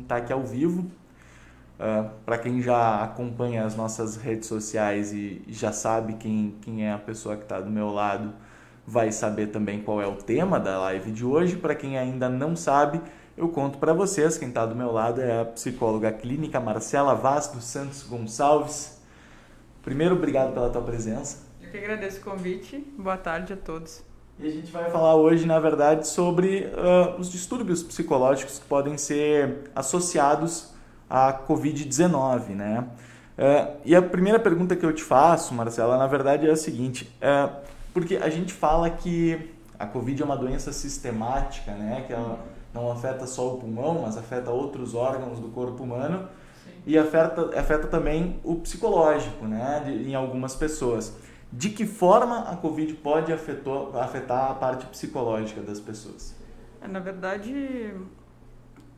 Está 0.00 0.16
aqui 0.16 0.32
ao 0.32 0.42
vivo. 0.42 0.90
Uh, 1.78 2.08
Para 2.24 2.38
quem 2.38 2.62
já 2.62 3.02
acompanha 3.02 3.64
as 3.64 3.74
nossas 3.74 4.16
redes 4.16 4.46
sociais 4.46 5.12
e 5.12 5.42
já 5.48 5.72
sabe 5.72 6.14
quem, 6.14 6.56
quem 6.62 6.86
é 6.86 6.92
a 6.92 6.98
pessoa 6.98 7.36
que 7.36 7.42
está 7.42 7.60
do 7.60 7.70
meu 7.70 7.90
lado, 7.90 8.32
vai 8.86 9.10
saber 9.10 9.48
também 9.48 9.82
qual 9.82 10.00
é 10.00 10.06
o 10.06 10.16
tema 10.16 10.60
da 10.60 10.78
live 10.78 11.10
de 11.10 11.24
hoje. 11.24 11.56
Para 11.56 11.74
quem 11.74 11.98
ainda 11.98 12.28
não 12.28 12.54
sabe, 12.54 13.00
eu 13.36 13.48
conto 13.48 13.78
para 13.78 13.92
vocês. 13.92 14.38
Quem 14.38 14.48
está 14.48 14.64
do 14.66 14.74
meu 14.74 14.92
lado 14.92 15.20
é 15.20 15.40
a 15.40 15.44
psicóloga 15.44 16.12
clínica 16.12 16.60
Marcela 16.60 17.14
Vaz 17.14 17.48
dos 17.48 17.64
Santos 17.64 18.02
Gonçalves. 18.02 19.00
Primeiro, 19.82 20.14
obrigado 20.14 20.52
pela 20.52 20.70
tua 20.70 20.82
presença. 20.82 21.38
Eu 21.60 21.70
que 21.70 21.78
agradeço 21.78 22.20
o 22.20 22.24
convite. 22.24 22.78
Boa 22.96 23.16
tarde 23.16 23.52
a 23.52 23.56
todos. 23.56 24.11
E 24.42 24.48
a 24.48 24.50
gente 24.50 24.72
vai 24.72 24.90
falar 24.90 25.14
hoje, 25.14 25.46
na 25.46 25.60
verdade, 25.60 26.08
sobre 26.08 26.66
uh, 26.66 27.16
os 27.16 27.30
distúrbios 27.30 27.80
psicológicos 27.80 28.58
que 28.58 28.64
podem 28.64 28.98
ser 28.98 29.70
associados 29.72 30.72
à 31.08 31.32
Covid-19, 31.32 32.48
né? 32.48 32.84
Uh, 33.38 33.76
e 33.84 33.94
a 33.94 34.02
primeira 34.02 34.40
pergunta 34.40 34.74
que 34.74 34.84
eu 34.84 34.92
te 34.92 35.04
faço, 35.04 35.54
Marcela, 35.54 35.96
na 35.96 36.08
verdade 36.08 36.48
é 36.48 36.50
a 36.50 36.56
seguinte: 36.56 37.08
uh, 37.22 37.54
porque 37.94 38.16
a 38.16 38.28
gente 38.28 38.52
fala 38.52 38.90
que 38.90 39.48
a 39.78 39.86
Covid 39.86 40.20
é 40.20 40.24
uma 40.24 40.36
doença 40.36 40.72
sistemática, 40.72 41.70
né? 41.70 42.02
Que 42.04 42.12
ela 42.12 42.40
não 42.74 42.90
afeta 42.90 43.28
só 43.28 43.54
o 43.54 43.58
pulmão, 43.58 44.02
mas 44.02 44.16
afeta 44.16 44.50
outros 44.50 44.92
órgãos 44.92 45.38
do 45.38 45.50
corpo 45.50 45.84
humano 45.84 46.28
Sim. 46.64 46.70
e 46.84 46.98
afeta, 46.98 47.56
afeta 47.56 47.86
também 47.86 48.40
o 48.42 48.56
psicológico, 48.56 49.46
né? 49.46 49.84
De, 49.86 50.10
em 50.10 50.16
algumas 50.16 50.56
pessoas. 50.56 51.14
De 51.52 51.68
que 51.68 51.84
forma 51.84 52.50
a 52.50 52.56
Covid 52.56 52.94
pode 52.94 53.30
afetou, 53.30 53.98
afetar 54.00 54.50
a 54.50 54.54
parte 54.54 54.86
psicológica 54.86 55.60
das 55.60 55.78
pessoas? 55.78 56.34
É, 56.80 56.88
na 56.88 56.98
verdade, 56.98 57.92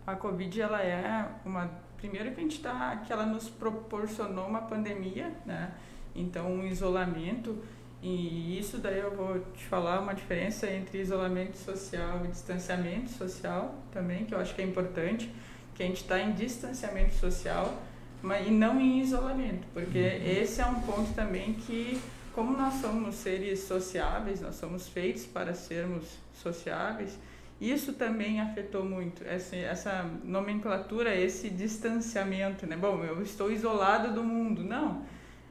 a 0.06 0.14
Covid 0.14 0.60
ela 0.60 0.80
é 0.80 1.28
uma 1.44 1.68
primeiro 1.96 2.32
que 2.32 2.40
a 2.40 2.42
gente 2.42 2.56
está 2.56 2.96
que 2.96 3.12
ela 3.12 3.24
nos 3.24 3.48
proporcionou 3.48 4.46
uma 4.46 4.62
pandemia, 4.62 5.32
né? 5.46 5.72
Então 6.14 6.52
um 6.52 6.66
isolamento 6.66 7.56
e 8.02 8.58
isso 8.58 8.76
daí 8.78 8.98
eu 8.98 9.16
vou 9.16 9.40
te 9.54 9.64
falar 9.64 10.00
uma 10.00 10.14
diferença 10.14 10.70
entre 10.70 11.00
isolamento 11.00 11.56
social 11.56 12.20
e 12.24 12.28
distanciamento 12.28 13.10
social 13.10 13.74
também, 13.90 14.26
que 14.26 14.34
eu 14.34 14.38
acho 14.38 14.54
que 14.54 14.60
é 14.60 14.64
importante, 14.64 15.34
que 15.74 15.82
a 15.82 15.86
gente 15.86 16.02
está 16.02 16.20
em 16.20 16.32
distanciamento 16.32 17.14
social, 17.14 17.74
mas 18.20 18.46
e 18.46 18.50
não 18.50 18.78
em 18.78 19.00
isolamento, 19.00 19.66
porque 19.72 19.98
uhum. 19.98 20.42
esse 20.42 20.60
é 20.60 20.66
um 20.66 20.80
ponto 20.82 21.14
também 21.14 21.54
que 21.54 21.98
como 22.34 22.56
nós 22.56 22.74
somos 22.74 23.14
seres 23.14 23.60
sociáveis, 23.60 24.40
nós 24.40 24.56
somos 24.56 24.88
feitos 24.88 25.24
para 25.24 25.54
sermos 25.54 26.18
sociáveis, 26.34 27.18
isso 27.60 27.92
também 27.92 28.40
afetou 28.40 28.84
muito 28.84 29.24
essa, 29.24 29.56
essa 29.56 30.10
nomenclatura, 30.24 31.14
esse 31.14 31.48
distanciamento, 31.48 32.66
né? 32.66 32.76
Bom, 32.76 33.04
eu 33.04 33.22
estou 33.22 33.50
isolado 33.50 34.12
do 34.12 34.22
mundo, 34.22 34.64
não 34.64 35.04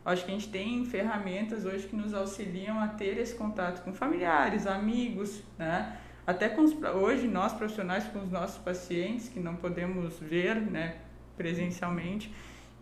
Acho 0.06 0.26
que 0.26 0.32
a 0.32 0.34
gente 0.34 0.50
tem 0.50 0.86
ferramentas 0.86 1.64
hoje 1.64 1.88
que 1.88 1.96
nos 1.96 2.14
auxiliam 2.14 2.78
a 2.80 2.88
ter 2.90 3.18
esse 3.18 3.36
contato 3.36 3.84
com 3.84 3.94
familiares, 3.94 4.68
amigos, 4.68 5.42
né? 5.58 5.98
Até 6.28 6.50
com 6.50 6.62
os, 6.62 6.74
hoje 6.96 7.28
nós 7.28 7.54
profissionais 7.54 8.04
com 8.06 8.20
os 8.20 8.30
nossos 8.30 8.58
pacientes 8.58 9.30
que 9.30 9.40
não 9.40 9.56
podemos 9.56 10.20
ver, 10.20 10.56
né, 10.56 10.98
presencialmente. 11.38 12.34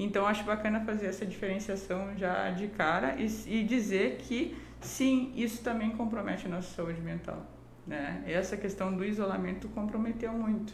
Então 0.04 0.26
acho 0.26 0.44
bacana 0.44 0.82
fazer 0.82 1.08
essa 1.08 1.26
diferenciação 1.26 2.18
já 2.18 2.50
de 2.52 2.68
cara 2.68 3.16
e, 3.18 3.26
e 3.48 3.64
dizer 3.64 4.18
que 4.18 4.58
sim, 4.80 5.32
isso 5.36 5.64
também 5.64 5.92
compromete 5.92 6.48
a 6.48 6.50
nossa 6.50 6.74
saúde 6.76 7.00
mental, 7.02 7.46
né? 7.86 8.24
Essa 8.26 8.58
questão 8.58 8.96
do 8.96 9.06
isolamento 9.06 9.68
comprometeu 9.70 10.34
muito. 10.34 10.74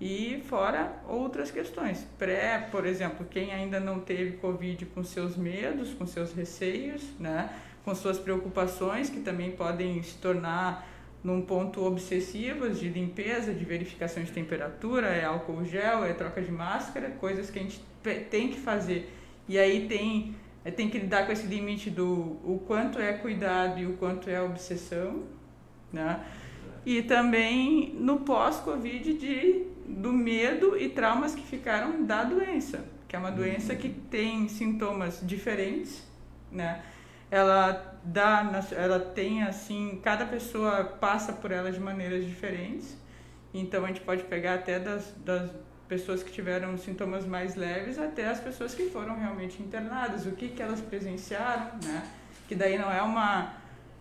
E 0.00 0.42
fora 0.48 0.92
outras 1.08 1.50
questões. 1.50 2.06
Pré, 2.18 2.68
por 2.70 2.86
exemplo, 2.86 3.26
quem 3.28 3.52
ainda 3.52 3.80
não 3.80 3.98
teve 3.98 4.36
Covid 4.38 4.86
com 4.86 5.02
seus 5.02 5.36
medos, 5.36 5.92
com 5.94 6.06
seus 6.06 6.32
receios, 6.32 7.02
né? 7.18 7.50
com 7.84 7.94
suas 7.94 8.18
preocupações, 8.18 9.08
que 9.08 9.20
também 9.20 9.52
podem 9.52 10.02
se 10.02 10.18
tornar 10.18 10.86
num 11.24 11.42
ponto 11.42 11.84
obsessivas 11.84 12.78
de 12.78 12.88
limpeza, 12.88 13.52
de 13.52 13.64
verificação 13.64 14.22
de 14.22 14.30
temperatura, 14.30 15.08
é 15.08 15.24
álcool 15.24 15.64
gel, 15.64 16.04
é 16.04 16.12
troca 16.12 16.42
de 16.42 16.52
máscara, 16.52 17.10
coisas 17.10 17.50
que 17.50 17.58
a 17.58 17.62
gente 17.62 17.80
tem 18.30 18.48
que 18.48 18.58
fazer. 18.58 19.12
E 19.48 19.58
aí 19.58 19.86
tem, 19.88 20.34
é, 20.64 20.70
tem 20.70 20.88
que 20.90 20.98
lidar 20.98 21.26
com 21.26 21.32
esse 21.32 21.46
limite 21.46 21.90
do 21.90 22.38
o 22.44 22.62
quanto 22.66 22.98
é 22.98 23.12
cuidado 23.12 23.80
e 23.80 23.86
o 23.86 23.94
quanto 23.94 24.28
é 24.28 24.40
obsessão, 24.40 25.24
né? 25.92 26.20
E 26.84 27.02
também 27.02 27.94
no 27.94 28.20
pós-Covid 28.20 29.14
de 29.14 29.66
do 29.88 30.12
medo 30.12 30.76
e 30.76 30.90
traumas 30.90 31.34
que 31.34 31.42
ficaram 31.42 32.04
da 32.04 32.22
doença, 32.22 32.84
que 33.08 33.16
é 33.16 33.18
uma 33.18 33.30
doença 33.30 33.74
que 33.74 33.88
tem 33.88 34.46
sintomas 34.48 35.20
diferentes, 35.22 36.06
né? 36.52 36.82
Ela 37.30 37.98
dá, 38.04 38.62
ela 38.72 39.00
tem 39.00 39.42
assim, 39.42 39.98
cada 40.02 40.26
pessoa 40.26 40.84
passa 40.84 41.32
por 41.32 41.50
ela 41.50 41.72
de 41.72 41.80
maneiras 41.80 42.24
diferentes. 42.24 42.96
Então 43.52 43.84
a 43.84 43.88
gente 43.88 44.00
pode 44.00 44.24
pegar 44.24 44.54
até 44.54 44.78
das, 44.78 45.14
das 45.24 45.50
pessoas 45.88 46.22
que 46.22 46.30
tiveram 46.30 46.76
sintomas 46.76 47.24
mais 47.24 47.56
leves 47.56 47.98
até 47.98 48.28
as 48.28 48.40
pessoas 48.40 48.74
que 48.74 48.90
foram 48.90 49.18
realmente 49.18 49.62
internadas, 49.62 50.26
o 50.26 50.32
que 50.32 50.48
que 50.48 50.62
elas 50.62 50.80
presenciaram, 50.80 51.78
né? 51.82 52.06
Que 52.46 52.54
daí 52.54 52.78
não 52.78 52.90
é 52.90 53.02
uma 53.02 53.54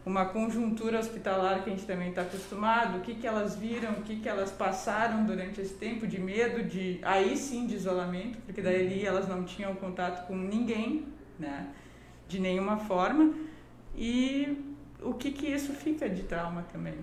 uma 0.08 0.26
conjuntura 0.26 1.00
hospitalar 1.00 1.64
que 1.64 1.70
a 1.70 1.74
gente 1.74 1.86
também 1.86 2.10
está 2.10 2.22
acostumado, 2.22 2.98
o 2.98 3.02
que, 3.02 3.14
que 3.14 3.28
elas 3.28 3.58
viram, 3.58 3.92
o 3.92 4.04
que, 4.04 4.16
que 4.16 4.30
elas 4.30 4.50
passaram 4.50 5.26
durante 5.26 5.60
esse 5.60 5.74
tempo 5.74 6.08
de 6.08 6.18
medo, 6.18 6.64
de 6.64 6.98
aí 7.02 7.36
sim 7.36 7.68
de 7.68 7.76
isolamento, 7.76 8.38
porque 8.46 8.62
daí 8.62 9.06
elas 9.06 9.28
não 9.28 9.44
tinham 9.44 9.76
contato 9.76 10.26
com 10.26 10.38
ninguém, 10.38 11.08
né, 11.38 11.68
de 12.26 12.40
nenhuma 12.40 12.78
forma, 12.78 13.34
e 13.98 14.76
o 15.02 15.14
que, 15.14 15.30
que 15.30 15.46
isso 15.46 15.74
fica 15.74 16.10
de 16.10 16.24
trauma 16.24 16.64
também, 16.72 16.96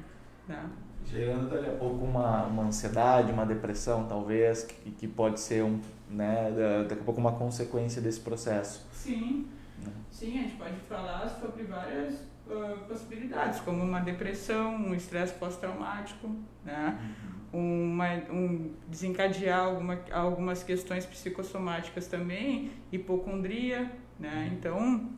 né. 0.49 0.65
Gerando 1.07 1.51
daqui 1.51 1.69
a 1.69 1.73
pouco 1.73 2.05
uma, 2.05 2.45
uma 2.45 2.65
ansiedade, 2.65 3.31
uma 3.31 3.45
depressão, 3.45 4.07
talvez, 4.07 4.63
que, 4.65 4.91
que 4.91 5.07
pode 5.07 5.39
ser 5.41 5.63
um, 5.63 5.81
né, 6.09 6.51
daqui 6.89 7.03
a 7.03 7.05
pouco 7.05 7.21
uma 7.21 7.33
consequência 7.33 8.01
desse 8.01 8.21
processo. 8.21 8.87
Sim, 8.93 9.49
né? 9.85 9.93
sim, 10.11 10.39
a 10.39 10.43
gente 10.43 10.57
pode 10.57 10.77
falar 10.89 11.29
sobre 11.29 11.65
várias 11.65 12.15
uh, 12.47 12.79
possibilidades, 12.89 13.61
como 13.61 13.83
uma 13.83 14.01
depressão, 14.01 14.75
um 14.75 14.95
estresse 14.95 15.35
pós-traumático, 15.35 16.29
né? 16.65 16.99
Uhum. 17.01 17.35
Uma, 17.53 18.15
um 18.33 18.73
desencadear 18.89 19.67
alguma, 19.67 20.01
algumas 20.11 20.65
questões 20.65 21.07
psicossomáticas 21.07 22.09
também, 22.09 22.73
hipocondria, 22.91 23.93
né? 24.19 24.49
Uhum. 24.49 24.55
Então, 24.55 25.11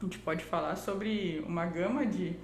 a 0.00 0.04
gente 0.04 0.18
pode 0.18 0.44
falar 0.44 0.76
sobre 0.76 1.44
uma 1.46 1.66
gama 1.66 2.06
de, 2.06 2.34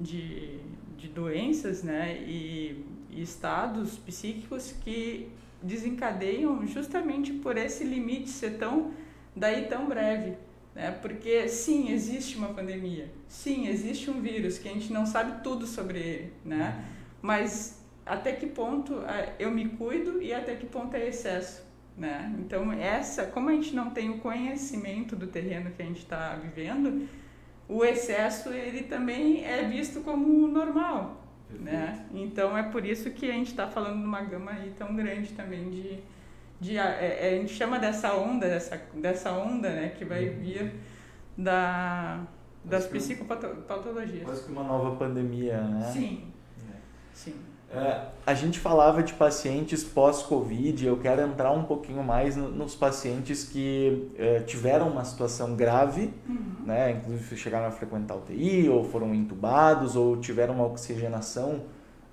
de, 0.00 0.58
de 0.96 1.08
doenças, 1.08 1.82
né? 1.82 2.18
E, 2.26 2.84
e 3.10 3.22
estados 3.22 3.98
psíquicos 3.98 4.72
que 4.84 5.28
desencadeiam 5.62 6.66
justamente 6.66 7.32
por 7.32 7.56
esse 7.56 7.84
limite 7.84 8.30
ser 8.30 8.58
tão 8.58 8.92
daí 9.34 9.66
tão 9.66 9.86
breve, 9.86 10.36
né? 10.74 10.90
Porque 11.02 11.48
sim, 11.48 11.90
existe 11.90 12.38
uma 12.38 12.48
pandemia, 12.48 13.10
sim, 13.28 13.68
existe 13.68 14.10
um 14.10 14.20
vírus 14.20 14.58
que 14.58 14.68
a 14.68 14.72
gente 14.72 14.92
não 14.92 15.04
sabe 15.04 15.42
tudo 15.42 15.66
sobre 15.66 15.98
ele, 15.98 16.32
né? 16.44 16.84
Mas 17.20 17.82
até 18.04 18.32
que 18.32 18.46
ponto 18.46 18.94
eu 19.38 19.50
me 19.50 19.68
cuido 19.70 20.22
e 20.22 20.32
até 20.32 20.54
que 20.54 20.66
ponto 20.66 20.94
é 20.94 21.08
excesso, 21.08 21.62
né? 21.96 22.34
Então 22.38 22.72
essa, 22.72 23.26
como 23.26 23.50
a 23.50 23.52
gente 23.52 23.74
não 23.74 23.90
tem 23.90 24.10
o 24.10 24.18
conhecimento 24.18 25.16
do 25.16 25.26
terreno 25.26 25.70
que 25.72 25.82
a 25.82 25.84
gente 25.84 25.98
está 25.98 26.36
vivendo, 26.36 27.06
o 27.68 27.84
excesso 27.84 28.50
ele 28.50 28.84
também 28.84 29.44
é 29.44 29.64
visto 29.64 30.00
como 30.00 30.46
normal, 30.46 31.22
né? 31.50 32.06
Então 32.12 32.56
é 32.56 32.62
por 32.62 32.84
isso 32.84 33.10
que 33.10 33.28
a 33.30 33.32
gente 33.32 33.48
está 33.48 33.66
falando 33.66 34.00
de 34.00 34.06
uma 34.06 34.22
gama 34.22 34.52
aí 34.52 34.72
tão 34.76 34.94
grande 34.94 35.32
também 35.32 35.70
de 35.70 35.98
de 36.60 36.78
é, 36.78 37.18
é, 37.20 37.28
a 37.28 37.38
gente 37.38 37.52
chama 37.52 37.78
dessa 37.78 38.14
onda 38.14 38.48
dessa 38.48 38.80
dessa 38.94 39.32
onda 39.32 39.68
né 39.68 39.90
que 39.90 40.04
vai 40.04 40.28
uhum. 40.28 40.40
vir 40.40 40.72
da 41.36 42.24
das 42.64 42.86
psicopatologias 42.86 44.24
quase 44.24 44.44
que 44.44 44.52
uma 44.52 44.64
nova 44.64 44.96
pandemia 44.96 45.60
né 45.60 45.90
sim 45.92 46.32
é. 46.72 46.76
sim 47.12 47.34
a 48.26 48.34
gente 48.34 48.58
falava 48.58 49.02
de 49.02 49.12
pacientes 49.12 49.84
pós-Covid, 49.84 50.84
eu 50.84 50.96
quero 50.96 51.22
entrar 51.22 51.52
um 51.52 51.62
pouquinho 51.62 52.02
mais 52.02 52.36
nos 52.36 52.74
pacientes 52.74 53.44
que 53.44 54.10
é, 54.18 54.40
tiveram 54.40 54.88
uma 54.88 55.04
situação 55.04 55.54
grave, 55.54 56.12
uhum. 56.28 56.64
né, 56.66 56.92
inclusive 56.92 57.36
chegaram 57.36 57.66
a 57.66 57.70
frequentar 57.70 58.16
UTI, 58.16 58.68
ou 58.68 58.82
foram 58.82 59.14
entubados, 59.14 59.94
ou 59.94 60.16
tiveram 60.16 60.54
uma 60.54 60.66
oxigenação 60.66 61.62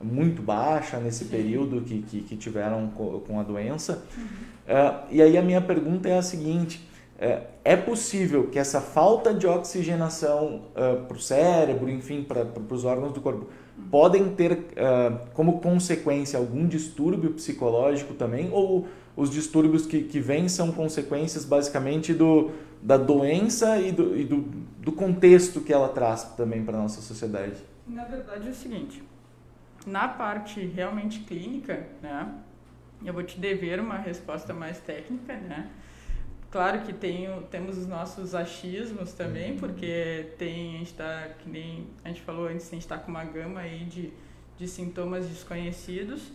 muito 0.01 0.41
baixa 0.41 0.97
nesse 0.97 1.25
período 1.25 1.81
que, 1.81 2.01
que, 2.03 2.21
que 2.21 2.35
tiveram 2.35 2.89
com 2.89 3.39
a 3.39 3.43
doença. 3.43 4.03
Uhum. 4.15 4.23
Uh, 4.23 5.03
e 5.09 5.21
aí 5.21 5.37
a 5.37 5.41
minha 5.41 5.61
pergunta 5.61 6.07
é 6.07 6.17
a 6.17 6.21
seguinte: 6.21 6.87
uh, 7.17 7.43
é 7.63 7.75
possível 7.75 8.47
que 8.47 8.59
essa 8.59 8.81
falta 8.81 9.33
de 9.33 9.47
oxigenação 9.47 10.63
uh, 10.75 11.05
para 11.05 11.17
o 11.17 11.19
cérebro, 11.19 11.89
enfim, 11.89 12.23
para 12.23 12.45
os 12.69 12.85
órgãos 12.85 13.13
do 13.13 13.21
corpo, 13.21 13.47
podem 13.89 14.29
ter 14.35 14.51
uh, 14.51 15.29
como 15.33 15.59
consequência 15.59 16.37
algum 16.37 16.67
distúrbio 16.67 17.31
psicológico 17.31 18.13
também? 18.13 18.49
Ou 18.51 18.87
os 19.15 19.29
distúrbios 19.29 19.85
que, 19.85 20.03
que 20.03 20.19
vêm 20.19 20.47
são 20.49 20.71
consequências 20.71 21.45
basicamente 21.45 22.13
do, 22.13 22.51
da 22.81 22.97
doença 22.97 23.79
e, 23.79 23.91
do, 23.91 24.17
e 24.17 24.25
do, 24.25 24.41
do 24.79 24.91
contexto 24.91 25.61
que 25.61 25.71
ela 25.71 25.89
traz 25.89 26.23
também 26.35 26.63
para 26.63 26.77
a 26.77 26.81
nossa 26.81 27.01
sociedade? 27.01 27.55
Na 27.87 28.05
verdade 28.05 28.47
é 28.47 28.51
o 28.51 28.55
seguinte, 28.55 29.03
na 29.85 30.07
parte 30.07 30.65
realmente 30.65 31.19
clínica, 31.21 31.87
né, 32.01 32.33
eu 33.03 33.13
vou 33.13 33.23
te 33.23 33.39
dever 33.39 33.79
uma 33.79 33.97
resposta 33.97 34.53
mais 34.53 34.79
técnica, 34.79 35.35
né, 35.35 35.69
Claro 36.53 36.81
que 36.81 36.93
tem, 36.93 37.27
temos 37.49 37.79
os 37.79 37.87
nossos 37.87 38.35
achismos 38.35 39.11
também, 39.13 39.53
uhum. 39.53 39.57
porque 39.57 40.27
tem, 40.37 40.75
a 40.75 40.77
gente 40.77 40.91
está, 40.91 41.29
que 41.39 41.49
nem 41.49 41.87
a 42.03 42.09
gente 42.09 42.21
falou 42.21 42.45
antes, 42.45 42.67
a 42.67 42.69
gente 42.75 42.83
está 42.83 42.95
com 42.95 43.09
uma 43.09 43.23
gama 43.23 43.59
aí 43.59 43.85
de, 43.85 44.13
de 44.55 44.67
sintomas 44.67 45.27
desconhecidos. 45.27 46.27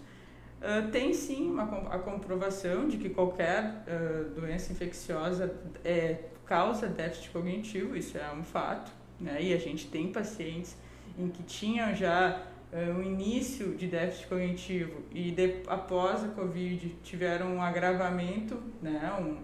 Uh, 0.61 0.91
tem 0.91 1.15
sim 1.15 1.49
uma, 1.49 1.63
a 1.95 2.01
comprovação 2.01 2.89
de 2.89 2.97
que 2.97 3.11
qualquer 3.11 3.85
uh, 3.87 4.31
doença 4.31 4.73
infecciosa 4.73 5.55
é, 5.85 6.19
causa 6.45 6.89
déficit 6.89 7.31
cognitivo, 7.31 7.97
isso 7.97 8.19
é 8.19 8.29
um 8.33 8.43
fato. 8.43 8.91
Né? 9.21 9.41
E 9.41 9.55
a 9.55 9.59
gente 9.59 9.87
tem 9.87 10.11
pacientes 10.11 10.77
em 11.17 11.29
que 11.29 11.45
tinham 11.45 11.95
já 11.95 12.43
uh, 12.73 12.91
um 12.91 13.05
início 13.05 13.77
de 13.77 13.87
déficit 13.87 14.27
cognitivo 14.27 15.01
e 15.13 15.31
de, 15.31 15.63
após 15.69 16.25
a 16.25 16.29
Covid 16.31 16.97
tiveram 17.05 17.55
um 17.55 17.63
agravamento, 17.63 18.61
né? 18.83 19.17
um, 19.21 19.37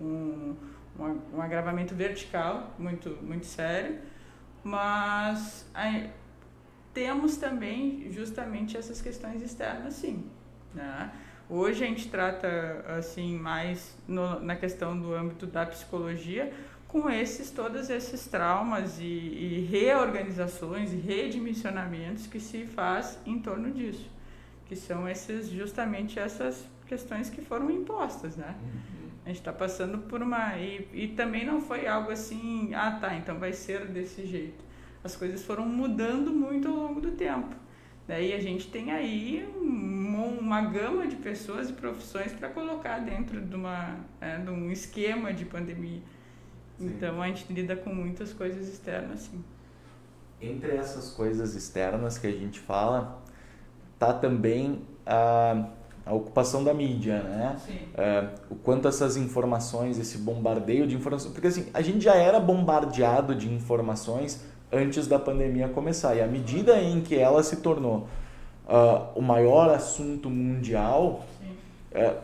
um, 0.00 0.56
um, 0.98 1.36
um 1.36 1.42
agravamento 1.42 1.94
vertical 1.94 2.74
muito, 2.78 3.18
muito 3.22 3.46
sério, 3.46 3.98
mas 4.62 5.68
aí, 5.72 6.10
temos 6.92 7.36
também 7.36 8.10
justamente 8.10 8.76
essas 8.76 9.00
questões 9.00 9.42
externas, 9.42 9.94
sim. 9.94 10.24
Né? 10.74 11.10
Hoje 11.48 11.82
a 11.82 11.86
gente 11.86 12.08
trata 12.08 12.84
assim 12.96 13.36
mais 13.36 13.96
no, 14.06 14.40
na 14.40 14.54
questão 14.54 14.98
do 14.98 15.12
âmbito 15.14 15.46
da 15.46 15.66
psicologia, 15.66 16.52
com 16.86 17.08
esses 17.08 17.50
todos 17.50 17.88
esses 17.88 18.26
traumas 18.26 18.98
e, 18.98 19.04
e, 19.04 19.68
reorganizações 19.70 20.92
e 20.92 20.96
redimensionamentos 20.96 22.26
que 22.26 22.40
se 22.40 22.66
faz 22.66 23.18
em 23.24 23.38
torno 23.38 23.70
disso, 23.70 24.10
que 24.66 24.74
são 24.74 25.08
esses 25.08 25.48
justamente 25.48 26.18
essas 26.18 26.66
questões 26.86 27.30
que 27.30 27.40
foram 27.40 27.70
impostas, 27.70 28.36
né? 28.36 28.56
Uhum. 28.60 28.99
A 29.24 29.28
gente 29.28 29.38
está 29.38 29.52
passando 29.52 29.98
por 29.98 30.22
uma. 30.22 30.56
E, 30.56 30.88
e 30.92 31.08
também 31.08 31.44
não 31.44 31.60
foi 31.60 31.86
algo 31.86 32.10
assim, 32.10 32.74
ah 32.74 32.92
tá, 33.00 33.14
então 33.14 33.38
vai 33.38 33.52
ser 33.52 33.86
desse 33.86 34.26
jeito. 34.26 34.64
As 35.04 35.16
coisas 35.16 35.42
foram 35.44 35.66
mudando 35.66 36.30
muito 36.30 36.68
ao 36.68 36.74
longo 36.74 37.00
do 37.00 37.12
tempo. 37.12 37.54
Daí 38.06 38.32
a 38.32 38.40
gente 38.40 38.68
tem 38.70 38.90
aí 38.90 39.48
uma 39.56 40.62
gama 40.62 41.06
de 41.06 41.16
pessoas 41.16 41.70
e 41.70 41.72
profissões 41.72 42.32
para 42.32 42.48
colocar 42.48 42.98
dentro 42.98 43.40
de, 43.40 43.54
uma, 43.54 43.98
é, 44.20 44.36
de 44.36 44.50
um 44.50 44.70
esquema 44.70 45.32
de 45.32 45.44
pandemia. 45.44 46.02
Sim. 46.78 46.86
Então 46.86 47.22
a 47.22 47.28
gente 47.28 47.52
lida 47.52 47.76
com 47.76 47.94
muitas 47.94 48.32
coisas 48.32 48.68
externas, 48.68 49.20
sim. 49.20 49.44
Entre 50.40 50.72
essas 50.72 51.10
coisas 51.10 51.54
externas 51.54 52.18
que 52.18 52.26
a 52.26 52.32
gente 52.32 52.58
fala, 52.58 53.22
tá 53.98 54.12
também 54.12 54.82
a 55.06 55.68
a 56.10 56.14
ocupação 56.14 56.64
da 56.64 56.74
mídia, 56.74 57.22
né? 57.22 57.56
É, 57.94 58.24
o 58.50 58.56
quanto 58.56 58.88
essas 58.88 59.16
informações, 59.16 59.96
esse 59.96 60.18
bombardeio 60.18 60.86
de 60.86 60.96
informações, 60.96 61.32
porque 61.32 61.46
assim 61.46 61.66
a 61.72 61.80
gente 61.80 62.02
já 62.02 62.16
era 62.16 62.40
bombardeado 62.40 63.32
de 63.32 63.48
informações 63.52 64.44
antes 64.72 65.06
da 65.06 65.18
pandemia 65.20 65.68
começar 65.68 66.16
e 66.16 66.20
à 66.20 66.26
medida 66.26 66.80
em 66.80 67.00
que 67.00 67.14
ela 67.14 67.42
se 67.44 67.56
tornou 67.56 68.08
uh, 68.68 69.06
o 69.14 69.22
maior 69.22 69.70
assunto 69.70 70.28
mundial, 70.28 71.24
é, 71.92 72.16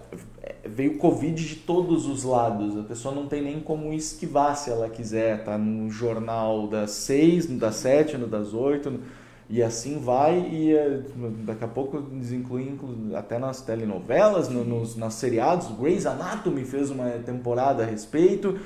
veio 0.64 0.94
o 0.94 0.98
Covid 0.98 1.44
de 1.44 1.56
todos 1.56 2.06
os 2.06 2.24
lados. 2.24 2.76
A 2.76 2.82
pessoa 2.82 3.14
não 3.14 3.26
tem 3.26 3.42
nem 3.42 3.60
como 3.60 3.92
esquivar 3.92 4.56
se 4.56 4.70
ela 4.70 4.88
quiser. 4.88 5.44
Tá 5.44 5.56
no 5.56 5.90
jornal 5.90 6.66
das 6.66 6.90
seis, 6.90 7.48
no 7.48 7.58
das 7.58 7.76
sete, 7.76 8.16
no 8.16 8.26
das 8.26 8.52
oito. 8.52 8.90
No 8.90 9.00
e 9.48 9.62
assim 9.62 9.98
vai, 10.00 10.40
e 10.50 10.74
eh, 10.74 11.02
daqui 11.44 11.64
a 11.64 11.68
pouco 11.68 12.02
eles 12.12 12.32
incluem 12.32 12.76
até 13.14 13.38
nas 13.38 13.62
telenovelas, 13.62 14.48
no, 14.48 14.64
nos, 14.64 14.96
nas 14.96 15.14
seriados. 15.14 15.68
Grey's 15.78 16.04
Anatomy 16.04 16.64
fez 16.64 16.90
uma 16.90 17.08
temporada 17.24 17.84
a 17.84 17.86
respeito. 17.86 18.58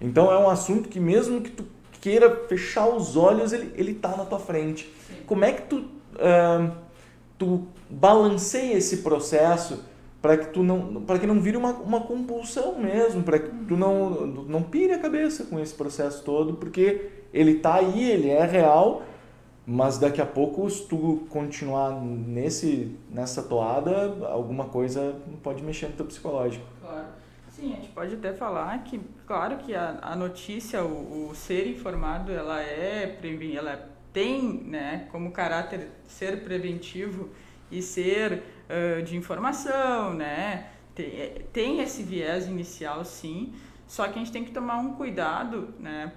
Então 0.00 0.32
é 0.32 0.38
um 0.38 0.50
assunto 0.50 0.88
que, 0.88 0.98
mesmo 0.98 1.40
que 1.40 1.50
tu 1.50 1.64
queira 2.00 2.44
fechar 2.48 2.88
os 2.88 3.16
olhos, 3.16 3.52
ele, 3.52 3.72
ele 3.76 3.94
tá 3.94 4.16
na 4.16 4.24
tua 4.24 4.40
frente. 4.40 4.92
Como 5.24 5.44
é 5.44 5.52
que 5.52 5.62
tu, 5.62 5.76
uh, 5.78 6.72
tu 7.38 7.66
balanceia 7.88 8.76
esse 8.76 8.98
processo 8.98 9.84
para 10.20 10.36
que 10.36 10.46
tu 10.46 10.62
não 10.62 11.02
para 11.02 11.18
que 11.18 11.26
não 11.26 11.38
vire 11.38 11.56
uma, 11.56 11.70
uma 11.70 12.00
compulsão 12.00 12.78
mesmo 12.78 13.22
para 13.22 13.38
que 13.38 13.50
tu 13.68 13.76
não 13.76 14.26
não 14.26 14.62
pire 14.62 14.94
a 14.94 14.98
cabeça 14.98 15.44
com 15.44 15.60
esse 15.60 15.74
processo 15.74 16.24
todo 16.24 16.54
porque 16.54 17.10
ele 17.30 17.56
tá 17.56 17.74
aí 17.74 18.10
ele 18.10 18.30
é 18.30 18.42
real 18.42 19.02
mas 19.66 19.98
daqui 19.98 20.20
a 20.20 20.26
pouco, 20.26 20.68
se 20.68 20.86
tu 20.86 21.26
continuar 21.30 21.92
nesse, 22.00 22.96
nessa 23.10 23.42
toada, 23.42 24.26
alguma 24.26 24.66
coisa 24.66 25.16
pode 25.42 25.62
mexer 25.62 25.88
no 25.88 25.94
teu 25.94 26.06
psicológico. 26.06 26.64
Claro. 26.80 27.06
Sim, 27.48 27.72
a 27.72 27.76
gente 27.76 27.88
pode 27.90 28.14
até 28.14 28.32
falar 28.32 28.82
que, 28.82 29.00
claro 29.26 29.58
que 29.58 29.74
a, 29.74 29.98
a 30.02 30.16
notícia, 30.16 30.82
o, 30.84 31.30
o 31.30 31.34
ser 31.34 31.68
informado, 31.68 32.32
ela 32.32 32.60
é 32.60 33.18
ela 33.56 33.88
tem 34.12 34.42
né, 34.64 35.08
como 35.10 35.30
caráter 35.30 35.88
ser 36.06 36.42
preventivo 36.44 37.30
e 37.70 37.80
ser 37.80 38.42
uh, 38.68 39.02
de 39.02 39.16
informação, 39.16 40.14
né? 40.14 40.68
Tem, 40.94 41.42
tem 41.52 41.80
esse 41.80 42.02
viés 42.02 42.46
inicial, 42.46 43.04
sim, 43.04 43.52
só 43.86 44.08
que 44.08 44.14
a 44.14 44.18
gente 44.18 44.32
tem 44.32 44.44
que 44.44 44.52
tomar 44.52 44.78
um 44.78 44.94
cuidado, 44.94 45.74
né? 45.78 46.12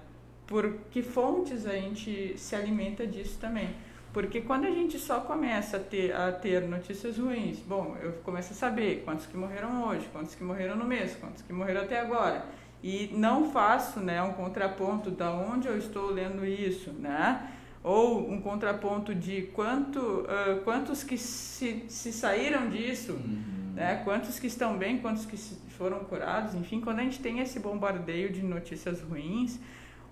Por 0.48 0.74
que 0.90 1.02
fontes 1.02 1.68
a 1.68 1.74
gente 1.74 2.36
se 2.38 2.56
alimenta 2.56 3.06
disso 3.06 3.38
também. 3.40 3.70
Porque 4.14 4.42
quando 4.42 4.66
a 4.66 4.72
gente 4.72 4.98
só 4.98 5.20
começa 5.20 5.78
a 5.78 5.80
ter, 5.80 6.16
a 6.16 6.32
ter 6.32 6.62
notícias 6.62 7.18
ruins, 7.18 7.60
bom, 7.60 7.96
eu 8.02 8.14
começo 8.24 8.54
a 8.54 8.56
saber 8.56 9.04
quantos 9.04 9.28
que 9.28 9.38
morreram 9.38 9.84
hoje, 9.84 10.08
quantos 10.12 10.34
que 10.34 10.44
morreram 10.44 10.76
no 10.76 10.86
mês, 10.86 11.16
quantos 11.20 11.44
que 11.44 11.54
morreram 11.54 11.82
até 11.82 12.00
agora. 12.00 12.46
E 12.82 13.12
não 13.14 13.52
faço 13.52 14.00
né, 14.00 14.22
um 14.24 14.34
contraponto 14.34 15.12
da 15.12 15.32
onde 15.32 15.68
eu 15.68 15.78
estou 15.78 16.10
lendo 16.10 16.46
isso, 16.46 16.92
né? 16.94 17.52
Ou 17.84 18.32
um 18.32 18.42
contraponto 18.42 19.14
de 19.14 19.44
quanto, 19.54 20.00
uh, 20.00 20.62
quantos 20.64 21.04
que 21.04 21.18
se, 21.18 21.86
se 21.88 22.12
saíram 22.12 22.70
disso, 22.70 23.14
uhum. 23.14 23.74
né? 23.76 24.02
quantos 24.04 24.40
que 24.40 24.48
estão 24.48 24.78
bem, 24.78 24.98
quantos 24.98 25.26
que 25.26 25.38
foram 25.38 26.00
curados. 26.00 26.56
Enfim, 26.56 26.82
quando 26.82 27.00
a 27.00 27.04
gente 27.04 27.20
tem 27.20 27.40
esse 27.40 27.60
bombardeio 27.60 28.32
de 28.32 28.42
notícias 28.42 29.02
ruins, 29.02 29.60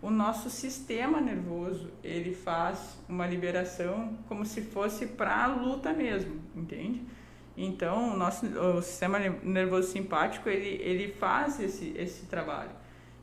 o 0.06 0.12
nosso 0.12 0.52
sistema 0.52 1.20
nervoso 1.20 1.90
ele 2.04 2.32
faz 2.32 2.96
uma 3.10 3.26
liberação 3.26 4.16
como 4.28 4.46
se 4.46 4.62
fosse 4.62 5.08
para 5.08 5.46
a 5.46 5.48
luta 5.48 5.92
mesmo, 5.94 6.40
entende? 6.56 7.02
Então 7.58 8.14
o 8.14 8.16
nosso 8.16 8.46
o 8.46 8.84
sistema 8.84 9.18
nervoso 9.18 9.92
simpático 9.92 10.48
ele, 10.48 10.80
ele 10.80 11.12
faz 11.14 11.60
esse, 11.60 11.92
esse 11.98 12.28
trabalho, 12.28 12.70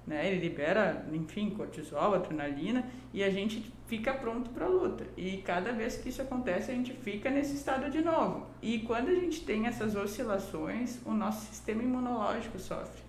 né? 0.04 0.26
Ele 0.26 0.40
libera, 0.40 1.06
enfim, 1.12 1.50
cortisol, 1.50 2.14
adrenalina 2.14 2.84
e 3.14 3.22
a 3.22 3.30
gente 3.30 3.72
fica 3.86 4.12
pronto 4.12 4.50
para 4.50 4.66
a 4.66 4.68
luta. 4.68 5.06
E 5.16 5.36
cada 5.36 5.70
vez 5.70 5.96
que 5.98 6.08
isso 6.08 6.20
acontece 6.20 6.72
a 6.72 6.74
gente 6.74 6.92
fica 6.94 7.30
nesse 7.30 7.54
estado 7.54 7.88
de 7.92 8.02
novo. 8.02 8.48
E 8.60 8.80
quando 8.80 9.06
a 9.08 9.14
gente 9.14 9.44
tem 9.44 9.68
essas 9.68 9.94
oscilações, 9.94 10.98
o 11.06 11.12
nosso 11.12 11.46
sistema 11.46 11.80
imunológico 11.80 12.58
sofre. 12.58 13.02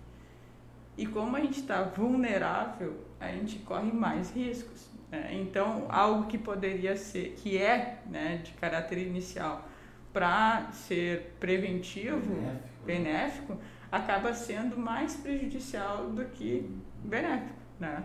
E 0.96 1.08
como 1.08 1.36
a 1.36 1.40
gente 1.40 1.58
está 1.58 1.82
vulnerável, 1.82 3.03
a 3.20 3.28
gente 3.28 3.58
corre 3.60 3.92
mais 3.92 4.30
riscos. 4.30 4.88
Né? 5.10 5.30
Então, 5.32 5.86
algo 5.88 6.26
que 6.26 6.38
poderia 6.38 6.96
ser, 6.96 7.34
que 7.38 7.56
é 7.56 8.00
né, 8.10 8.40
de 8.44 8.52
caráter 8.52 8.98
inicial, 8.98 9.68
para 10.12 10.70
ser 10.72 11.34
preventivo, 11.40 12.20
benéfico, 12.20 12.68
benéfico, 12.84 13.58
acaba 13.90 14.32
sendo 14.32 14.76
mais 14.76 15.14
prejudicial 15.14 16.08
do 16.10 16.24
que 16.26 16.70
benéfico. 17.04 17.54
Né? 17.80 18.02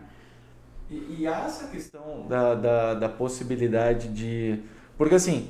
E, 0.90 1.18
e 1.20 1.28
há 1.28 1.46
essa 1.46 1.68
questão 1.68 2.26
da, 2.28 2.56
da, 2.56 2.94
da 2.96 3.10
possibilidade 3.10 4.08
de. 4.08 4.60
Porque 4.98 5.16
assim, 5.16 5.48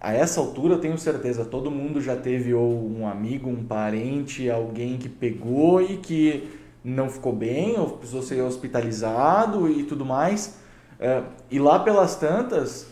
a 0.00 0.12
essa 0.12 0.40
altura 0.40 0.74
eu 0.74 0.80
tenho 0.80 0.98
certeza, 0.98 1.44
todo 1.44 1.70
mundo 1.70 2.00
já 2.00 2.16
teve 2.16 2.52
ou 2.52 2.90
um 2.90 3.06
amigo, 3.06 3.48
um 3.48 3.64
parente, 3.64 4.50
alguém 4.50 4.98
que 4.98 5.08
pegou 5.08 5.80
e 5.80 5.96
que 5.96 6.61
não 6.84 7.08
ficou 7.08 7.32
bem, 7.32 7.78
ou 7.78 7.90
precisou 7.90 8.22
ser 8.22 8.40
hospitalizado 8.42 9.68
e 9.68 9.84
tudo 9.84 10.04
mais. 10.04 10.58
É, 10.98 11.22
e 11.50 11.58
lá 11.58 11.78
pelas 11.78 12.16
tantas, 12.16 12.86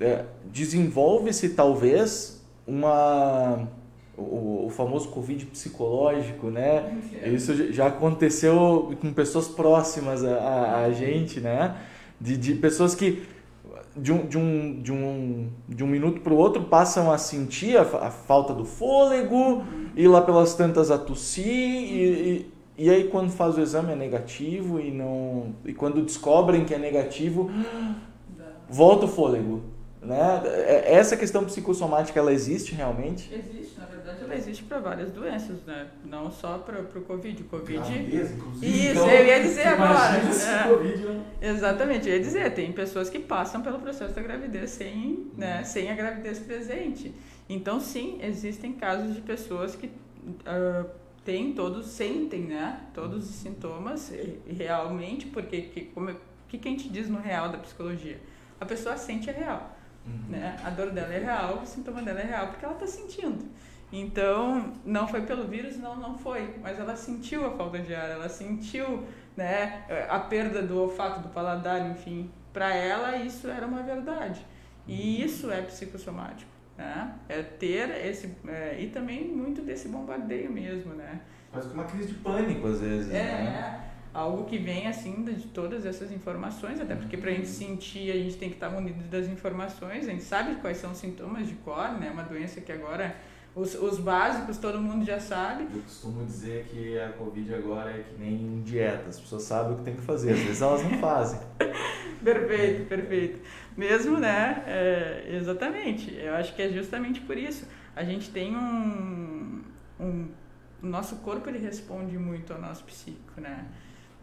é, 0.00 0.24
desenvolve-se 0.46 1.50
talvez 1.50 2.42
uma 2.66 3.68
o, 4.16 4.66
o, 4.66 4.70
famoso 4.70 5.08
Covid 5.08 5.46
psicológico, 5.46 6.50
né? 6.50 6.98
Isso 7.24 7.72
já 7.72 7.86
aconteceu 7.86 8.96
com 9.00 9.12
pessoas 9.12 9.48
próximas 9.48 10.24
a, 10.24 10.34
a, 10.34 10.84
a 10.84 10.90
gente, 10.90 11.40
né? 11.40 11.76
De, 12.20 12.36
de 12.36 12.54
pessoas 12.54 12.94
que 12.94 13.22
de 13.96 14.12
um, 14.12 14.26
de 14.26 14.38
um, 14.38 14.82
de 14.82 14.92
um, 14.92 15.48
de 15.68 15.84
um 15.84 15.86
minuto 15.86 16.20
para 16.20 16.32
o 16.32 16.36
outro 16.36 16.64
passam 16.64 17.10
a 17.10 17.18
sentir 17.18 17.76
a, 17.76 17.82
a, 17.82 18.10
falta 18.10 18.54
do 18.54 18.64
fôlego, 18.64 19.64
e 19.96 20.06
lá 20.06 20.20
pelas 20.22 20.54
tantas 20.54 20.90
a 20.90 20.98
tossir, 20.98 21.46
e, 21.46 22.02
e, 22.02 22.52
e, 22.78 22.88
aí 22.88 23.08
quando 23.08 23.30
faz 23.30 23.58
o 23.58 23.60
exame 23.60 23.92
é 23.92 23.96
negativo, 23.96 24.80
e, 24.80 24.90
não, 24.90 25.54
e 25.64 25.74
quando 25.74 26.00
descobrem 26.02 26.64
que 26.64 26.72
é 26.72 26.78
negativo, 26.78 27.50
volta 28.68 29.06
o 29.06 29.08
fôlego. 29.08 29.62
Né? 30.00 30.42
É, 30.44 30.94
essa 30.94 31.16
questão 31.16 31.44
psicossomática, 31.44 32.18
ela 32.18 32.32
existe 32.32 32.72
realmente? 32.74 33.34
Existe, 33.34 33.78
na 33.78 33.86
verdade 33.86 34.22
ela 34.22 34.34
existe 34.34 34.62
para 34.62 34.78
várias 34.78 35.10
doenças, 35.10 35.56
né? 35.66 35.88
não 36.04 36.30
só 36.30 36.58
para 36.58 36.80
o 36.80 37.02
Covid. 37.02 37.42
O 37.42 37.46
COVID... 37.46 37.78
Gravidez, 37.78 38.30
Isso, 38.62 38.90
então, 38.92 39.10
eu 39.10 39.26
ia 39.26 39.42
dizer 39.42 39.66
agora. 39.66 40.16
É. 40.16 40.68
COVID, 40.68 41.02
né? 41.04 41.24
Exatamente, 41.42 42.08
eu 42.08 42.14
ia 42.14 42.20
dizer, 42.20 42.54
tem 42.54 42.70
pessoas 42.72 43.10
que 43.10 43.18
passam 43.18 43.60
pelo 43.60 43.80
processo 43.80 44.14
da 44.14 44.22
gravidez 44.22 44.70
sem, 44.70 45.26
né, 45.36 45.64
sem 45.64 45.90
a 45.90 45.94
gravidez 45.96 46.38
presente. 46.38 47.12
Então 47.48 47.80
sim, 47.80 48.20
existem 48.22 48.72
casos 48.74 49.14
de 49.16 49.20
pessoas 49.20 49.74
que 49.74 49.86
uh, 49.86 50.86
têm 51.28 51.52
todos, 51.52 51.88
sentem 51.88 52.44
né, 52.44 52.80
todos 52.94 53.28
os 53.28 53.34
sintomas 53.34 54.10
realmente, 54.48 55.26
porque 55.26 55.60
que, 55.60 55.80
como, 55.82 56.16
que, 56.48 56.56
que 56.56 56.66
a 56.66 56.70
gente 56.70 56.88
diz 56.88 57.06
no 57.06 57.20
real 57.20 57.50
da 57.50 57.58
psicologia? 57.58 58.18
A 58.58 58.64
pessoa 58.64 58.96
sente 58.96 59.28
a 59.28 59.32
real. 59.34 59.76
Uhum. 60.06 60.30
Né? 60.30 60.56
A 60.64 60.70
dor 60.70 60.90
dela 60.90 61.12
é 61.12 61.18
real, 61.18 61.60
o 61.62 61.66
sintoma 61.66 62.00
dela 62.00 62.20
é 62.20 62.24
real, 62.24 62.46
porque 62.46 62.64
ela 62.64 62.72
está 62.72 62.86
sentindo. 62.86 63.44
Então, 63.92 64.72
não 64.86 65.06
foi 65.06 65.20
pelo 65.20 65.46
vírus, 65.46 65.76
não, 65.76 65.96
não 65.96 66.16
foi. 66.16 66.54
Mas 66.62 66.78
ela 66.78 66.96
sentiu 66.96 67.44
a 67.44 67.50
falta 67.50 67.78
de 67.78 67.94
ar, 67.94 68.08
ela 68.08 68.30
sentiu 68.30 69.04
né, 69.36 69.84
a 70.08 70.18
perda 70.18 70.62
do 70.62 70.80
olfato, 70.80 71.20
do 71.20 71.28
paladar, 71.28 71.90
enfim. 71.90 72.30
Para 72.54 72.74
ela, 72.74 73.18
isso 73.18 73.48
era 73.48 73.66
uma 73.66 73.82
verdade. 73.82 74.40
E 74.86 75.18
uhum. 75.18 75.26
isso 75.26 75.50
é 75.50 75.60
psicossomático. 75.60 76.50
Né? 76.78 77.12
É 77.28 77.42
ter 77.42 77.90
esse. 78.06 78.32
É, 78.46 78.80
e 78.80 78.86
também 78.86 79.26
muito 79.26 79.60
desse 79.62 79.88
bombardeio 79.88 80.48
mesmo, 80.50 80.94
né? 80.94 81.20
Mas 81.52 81.66
com 81.66 81.74
uma 81.74 81.84
crise 81.84 82.08
de 82.08 82.14
pânico, 82.14 82.68
às 82.68 82.80
vezes. 82.80 83.12
É, 83.12 83.22
né? 83.22 83.84
é 83.84 83.88
algo 84.14 84.44
que 84.44 84.58
vem 84.58 84.86
assim 84.86 85.24
de 85.24 85.48
todas 85.48 85.84
essas 85.84 86.12
informações, 86.12 86.80
até 86.80 86.94
porque 86.94 87.16
para 87.16 87.30
a 87.30 87.34
gente 87.34 87.48
sentir 87.48 88.10
a 88.12 88.14
gente 88.14 88.36
tem 88.36 88.48
que 88.48 88.56
estar 88.56 88.70
munido 88.70 89.02
das 89.04 89.26
informações, 89.26 90.08
a 90.08 90.10
gente 90.10 90.22
sabe 90.22 90.54
quais 90.60 90.76
são 90.78 90.92
os 90.92 90.98
sintomas 90.98 91.48
de 91.48 91.54
cor, 91.56 91.98
né? 91.98 92.10
Uma 92.12 92.22
doença 92.22 92.60
que 92.60 92.70
agora 92.70 93.16
os, 93.54 93.74
os 93.74 93.98
básicos 93.98 94.56
todo 94.58 94.80
mundo 94.80 95.04
já 95.04 95.18
sabe. 95.18 95.66
Eu 95.74 95.82
costumo 95.82 96.24
dizer 96.24 96.66
que 96.70 96.96
a 96.96 97.08
Covid 97.10 97.54
agora 97.54 97.90
é 97.90 98.04
que 98.04 98.20
nem 98.20 98.62
dieta, 98.62 99.08
as 99.08 99.18
pessoas 99.18 99.42
sabem 99.42 99.72
o 99.72 99.76
que 99.78 99.82
tem 99.82 99.94
que 99.94 100.02
fazer, 100.02 100.32
às 100.32 100.38
vezes 100.38 100.62
elas 100.62 100.82
não 100.84 100.98
fazem. 100.98 101.40
perfeito, 102.22 102.88
perfeito. 102.88 103.40
Mesmo, 103.78 104.18
né? 104.18 104.64
É, 104.66 105.36
exatamente. 105.36 106.12
Eu 106.12 106.34
acho 106.34 106.52
que 106.56 106.60
é 106.60 106.68
justamente 106.68 107.20
por 107.20 107.38
isso. 107.38 107.64
A 107.94 108.02
gente 108.02 108.28
tem 108.28 108.56
um, 108.56 109.62
um 110.00 110.28
o 110.82 110.86
nosso 110.86 111.16
corpo 111.16 111.48
ele 111.48 111.58
responde 111.58 112.18
muito 112.18 112.52
ao 112.52 112.60
nosso 112.60 112.82
psíquico, 112.84 113.40
né? 113.40 113.66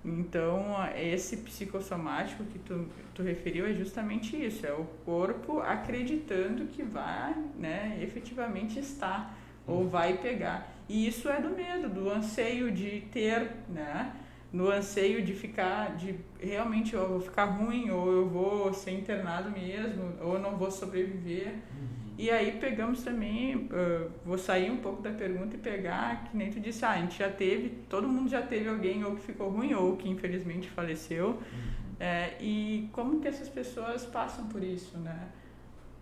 Então, 0.04 0.76
esse 0.96 1.38
psicossomático 1.38 2.44
que 2.44 2.60
tu, 2.60 2.88
tu 3.14 3.24
referiu 3.24 3.66
é 3.66 3.74
justamente 3.74 4.36
isso, 4.36 4.66
é 4.66 4.74
o 4.74 4.84
corpo 5.06 5.60
acreditando 5.60 6.66
que 6.68 6.84
vai, 6.84 7.34
né, 7.58 7.98
efetivamente 8.02 8.78
estar 8.78 9.36
ou 9.66 9.82
uhum. 9.82 9.90
vai 9.90 10.18
pegar. 10.18 10.70
E 10.88 11.08
isso 11.08 11.28
é 11.28 11.42
do 11.42 11.50
medo, 11.50 11.90
do 11.90 12.10
anseio 12.10 12.72
de 12.72 13.02
ter, 13.12 13.52
né, 13.68 14.14
no 14.56 14.72
anseio 14.72 15.22
de 15.22 15.34
ficar, 15.34 15.98
de 15.98 16.16
realmente 16.40 16.94
eu 16.94 17.06
vou 17.10 17.20
ficar 17.20 17.44
ruim, 17.44 17.90
ou 17.90 18.10
eu 18.10 18.30
vou 18.30 18.74
ser 18.74 18.92
internado 18.92 19.52
mesmo, 19.52 20.14
ou 20.22 20.40
não 20.40 20.56
vou 20.56 20.72
sobreviver. 20.72 21.48
Uhum. 21.48 22.14
E 22.18 22.32
aí 22.32 22.54
pegamos 22.54 23.04
também, 23.04 23.56
uh, 23.58 24.10
vou 24.24 24.38
sair 24.38 24.72
um 24.72 24.78
pouco 24.78 25.02
da 25.02 25.12
pergunta 25.12 25.58
e 25.58 25.60
pegar, 25.60 26.24
que 26.24 26.38
nem 26.38 26.50
tu 26.50 26.62
disse, 26.62 26.86
ah, 26.86 26.92
a 26.92 27.02
gente 27.02 27.20
já 27.20 27.30
teve, 27.30 27.70
todo 27.90 28.08
mundo 28.08 28.30
já 28.30 28.42
teve 28.42 28.70
alguém 28.70 29.04
ou 29.04 29.18
que 29.18 29.24
ficou 29.24 29.50
ruim 29.50 29.74
ou 29.74 29.98
que 29.98 30.08
infelizmente 30.08 30.70
faleceu. 30.70 31.32
Uhum. 31.32 31.76
É, 32.00 32.36
e 32.40 32.88
como 32.94 33.20
que 33.20 33.28
essas 33.28 33.50
pessoas 33.50 34.06
passam 34.06 34.48
por 34.48 34.64
isso, 34.64 34.98
né? 35.00 35.28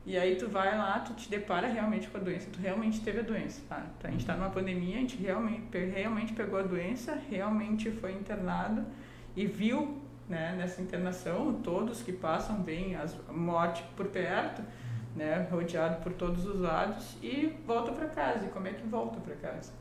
E 0.05 0.17
aí 0.17 0.35
tu 0.35 0.49
vai 0.49 0.77
lá, 0.77 0.99
tu 0.99 1.13
te 1.13 1.29
depara 1.29 1.67
realmente 1.67 2.09
com 2.09 2.17
a 2.17 2.19
doença, 2.19 2.49
tu 2.51 2.59
realmente 2.59 2.99
teve 3.01 3.19
a 3.19 3.23
doença, 3.23 3.61
tá? 3.69 3.83
A 4.03 4.11
gente 4.11 4.19
está 4.19 4.35
numa 4.35 4.49
pandemia, 4.49 4.97
a 4.97 4.99
gente 4.99 5.15
realmente, 5.15 5.77
realmente 5.77 6.33
pegou 6.33 6.59
a 6.59 6.63
doença, 6.63 7.17
realmente 7.29 7.89
foi 7.89 8.11
internado 8.11 8.85
e 9.33 9.45
viu, 9.45 10.01
né, 10.27 10.55
nessa 10.57 10.81
internação, 10.81 11.53
todos 11.63 12.01
que 12.01 12.11
passam 12.11 12.61
bem 12.61 12.95
a 12.95 13.07
morte 13.31 13.81
por 13.95 14.07
perto, 14.07 14.61
né, 15.15 15.47
rodeado 15.49 16.03
por 16.03 16.11
todos 16.11 16.45
os 16.45 16.59
lados 16.59 17.15
e 17.21 17.55
volta 17.65 17.93
para 17.93 18.07
casa. 18.07 18.45
E 18.45 18.49
como 18.49 18.67
é 18.67 18.73
que 18.73 18.85
volta 18.85 19.21
para 19.21 19.35
casa? 19.35 19.71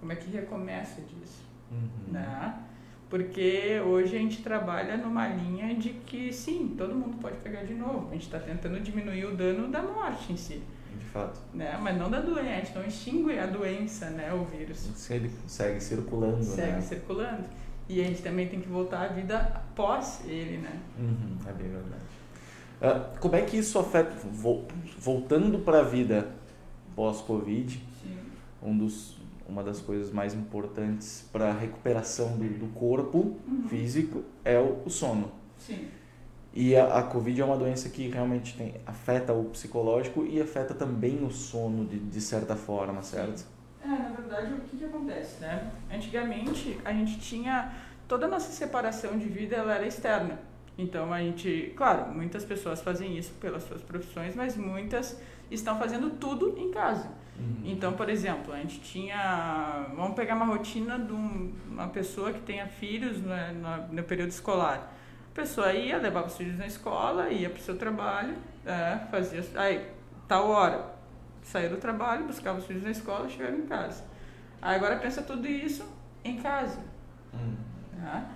Como 0.00 0.12
é 0.12 0.16
que 0.16 0.30
recomeça 0.30 1.00
disso? 1.00 1.42
Uhum. 1.70 2.12
Né? 2.12 2.62
Porque 3.08 3.80
hoje 3.86 4.16
a 4.16 4.18
gente 4.18 4.42
trabalha 4.42 4.96
numa 4.96 5.28
linha 5.28 5.74
de 5.74 5.90
que 5.90 6.32
sim, 6.32 6.74
todo 6.76 6.94
mundo 6.94 7.18
pode 7.20 7.36
pegar 7.38 7.62
de 7.62 7.74
novo. 7.74 8.08
A 8.10 8.12
gente 8.14 8.24
está 8.24 8.38
tentando 8.38 8.80
diminuir 8.80 9.26
o 9.26 9.36
dano 9.36 9.68
da 9.68 9.82
morte 9.82 10.32
em 10.32 10.36
si. 10.36 10.62
De 10.98 11.04
fato. 11.06 11.40
Né? 11.52 11.78
Mas 11.80 11.96
não 11.96 12.10
da 12.10 12.20
doença, 12.20 12.50
a 12.50 12.56
gente 12.56 12.74
não 12.74 12.84
extingue 12.84 13.38
a 13.38 13.46
doença, 13.46 14.10
né, 14.10 14.32
o 14.32 14.44
vírus. 14.44 15.10
Ele 15.10 15.30
segue 15.46 15.80
circulando. 15.80 16.42
Segue 16.42 16.72
né? 16.72 16.80
circulando. 16.80 17.44
E 17.88 18.00
a 18.00 18.04
gente 18.04 18.22
também 18.22 18.48
tem 18.48 18.60
que 18.60 18.68
voltar 18.68 19.02
à 19.02 19.08
vida 19.08 19.38
após 19.38 20.22
ele, 20.26 20.58
né? 20.58 20.80
Uhum, 20.98 21.36
é 21.46 21.52
bem 21.52 21.68
verdade. 21.68 22.02
Ah, 22.80 23.10
como 23.20 23.36
é 23.36 23.42
que 23.42 23.56
isso 23.56 23.78
afeta, 23.78 24.14
voltando 24.98 25.58
para 25.58 25.80
a 25.80 25.82
vida 25.82 26.28
pós-Covid, 26.96 27.82
um 28.62 28.76
dos, 28.76 29.13
uma 29.48 29.62
das 29.62 29.80
coisas 29.80 30.10
mais 30.10 30.34
importantes 30.34 31.28
para 31.32 31.50
a 31.50 31.52
recuperação 31.52 32.36
do, 32.36 32.44
do 32.58 32.66
corpo 32.74 33.36
uhum. 33.46 33.68
físico 33.68 34.24
é 34.44 34.58
o, 34.58 34.82
o 34.84 34.90
sono. 34.90 35.32
Sim. 35.58 35.88
E 36.52 36.76
a, 36.76 36.98
a, 36.98 37.02
Covid 37.02 37.40
é 37.40 37.44
uma 37.44 37.56
doença 37.56 37.88
que 37.88 38.08
realmente 38.08 38.56
tem, 38.56 38.74
afeta 38.86 39.32
o 39.32 39.44
psicológico 39.46 40.24
e 40.24 40.40
afeta 40.40 40.72
também 40.72 41.24
o 41.24 41.30
sono 41.30 41.84
de, 41.84 41.98
de 41.98 42.20
certa 42.20 42.54
forma, 42.54 43.02
certo? 43.02 43.44
É, 43.82 43.88
na 43.88 44.10
verdade, 44.10 44.54
o 44.54 44.60
que, 44.60 44.76
que 44.76 44.84
acontece, 44.84 45.40
né? 45.40 45.72
Antigamente, 45.92 46.78
a 46.84 46.92
gente 46.92 47.18
tinha... 47.18 47.72
Toda 48.06 48.26
a 48.26 48.28
nossa 48.28 48.52
separação 48.52 49.18
de 49.18 49.26
vida, 49.26 49.56
ela 49.56 49.74
era 49.74 49.86
externa. 49.86 50.38
Então 50.76 51.12
a 51.12 51.20
gente, 51.20 51.72
claro, 51.76 52.12
muitas 52.12 52.44
pessoas 52.44 52.82
fazem 52.82 53.16
isso 53.16 53.32
pelas 53.40 53.62
suas 53.62 53.82
profissões, 53.82 54.34
mas 54.34 54.56
muitas 54.56 55.20
estão 55.54 55.78
fazendo 55.78 56.10
tudo 56.10 56.54
em 56.58 56.70
casa. 56.70 57.08
Uhum. 57.38 57.62
Então, 57.64 57.92
por 57.94 58.08
exemplo, 58.08 58.52
a 58.52 58.58
gente 58.58 58.80
tinha, 58.80 59.86
vamos 59.94 60.14
pegar 60.14 60.34
uma 60.34 60.44
rotina 60.44 60.98
de 60.98 61.12
uma 61.12 61.88
pessoa 61.88 62.32
que 62.32 62.40
tenha 62.40 62.66
filhos 62.66 63.20
né, 63.20 63.54
no, 63.90 64.02
período 64.02 64.30
escolar. 64.30 64.92
A 65.32 65.34
pessoa 65.34 65.72
ia, 65.72 65.96
levava 65.98 66.26
os 66.26 66.36
filhos 66.36 66.56
na 66.56 66.66
escola, 66.66 67.28
ia 67.30 67.50
para 67.50 67.58
o 67.58 67.62
seu 67.62 67.76
trabalho, 67.76 68.36
é, 68.64 68.98
fazia, 69.10 69.44
aí, 69.56 69.90
tal 70.28 70.48
hora, 70.48 70.94
saía 71.42 71.68
do 71.68 71.76
trabalho, 71.76 72.24
buscava 72.24 72.58
os 72.58 72.66
filhos 72.66 72.84
na 72.84 72.90
escola, 72.90 73.28
chegava 73.28 73.56
em 73.56 73.66
casa. 73.66 74.04
Aí 74.62 74.76
agora 74.76 74.96
pensa 74.96 75.22
tudo 75.22 75.46
isso 75.46 75.84
em 76.22 76.36
casa. 76.38 76.78
Uhum. 77.32 77.56
Tá? 78.00 78.30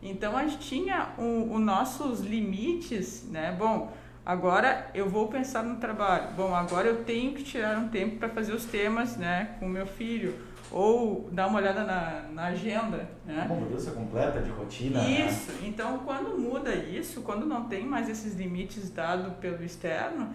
Então 0.00 0.36
a 0.36 0.46
gente 0.46 0.58
tinha 0.58 1.14
os 1.18 1.60
nossos 1.60 2.20
limites, 2.20 3.24
né? 3.30 3.56
Bom, 3.58 3.90
agora 4.24 4.90
eu 4.94 5.08
vou 5.08 5.28
pensar 5.28 5.62
no 5.62 5.76
trabalho. 5.76 6.28
Bom, 6.36 6.54
agora 6.54 6.88
eu 6.88 7.04
tenho 7.04 7.34
que 7.34 7.42
tirar 7.42 7.78
um 7.78 7.88
tempo 7.88 8.16
para 8.16 8.28
fazer 8.28 8.52
os 8.52 8.64
temas, 8.64 9.16
né, 9.16 9.56
com 9.58 9.68
meu 9.68 9.86
filho 9.86 10.34
ou 10.70 11.28
dar 11.30 11.46
uma 11.46 11.60
olhada 11.60 11.84
na, 11.84 12.24
na 12.32 12.46
agenda, 12.46 13.08
né? 13.24 13.46
Uma 13.48 13.60
mudança 13.60 13.92
completa 13.92 14.40
de 14.40 14.50
rotina. 14.50 15.02
Né? 15.02 15.26
Isso. 15.26 15.52
Né? 15.52 15.58
Então, 15.68 15.98
quando 15.98 16.36
muda 16.36 16.74
isso, 16.74 17.22
quando 17.22 17.46
não 17.46 17.68
tem 17.68 17.86
mais 17.86 18.08
esses 18.08 18.34
limites 18.34 18.90
dados 18.90 19.32
pelo 19.34 19.62
externo, 19.62 20.34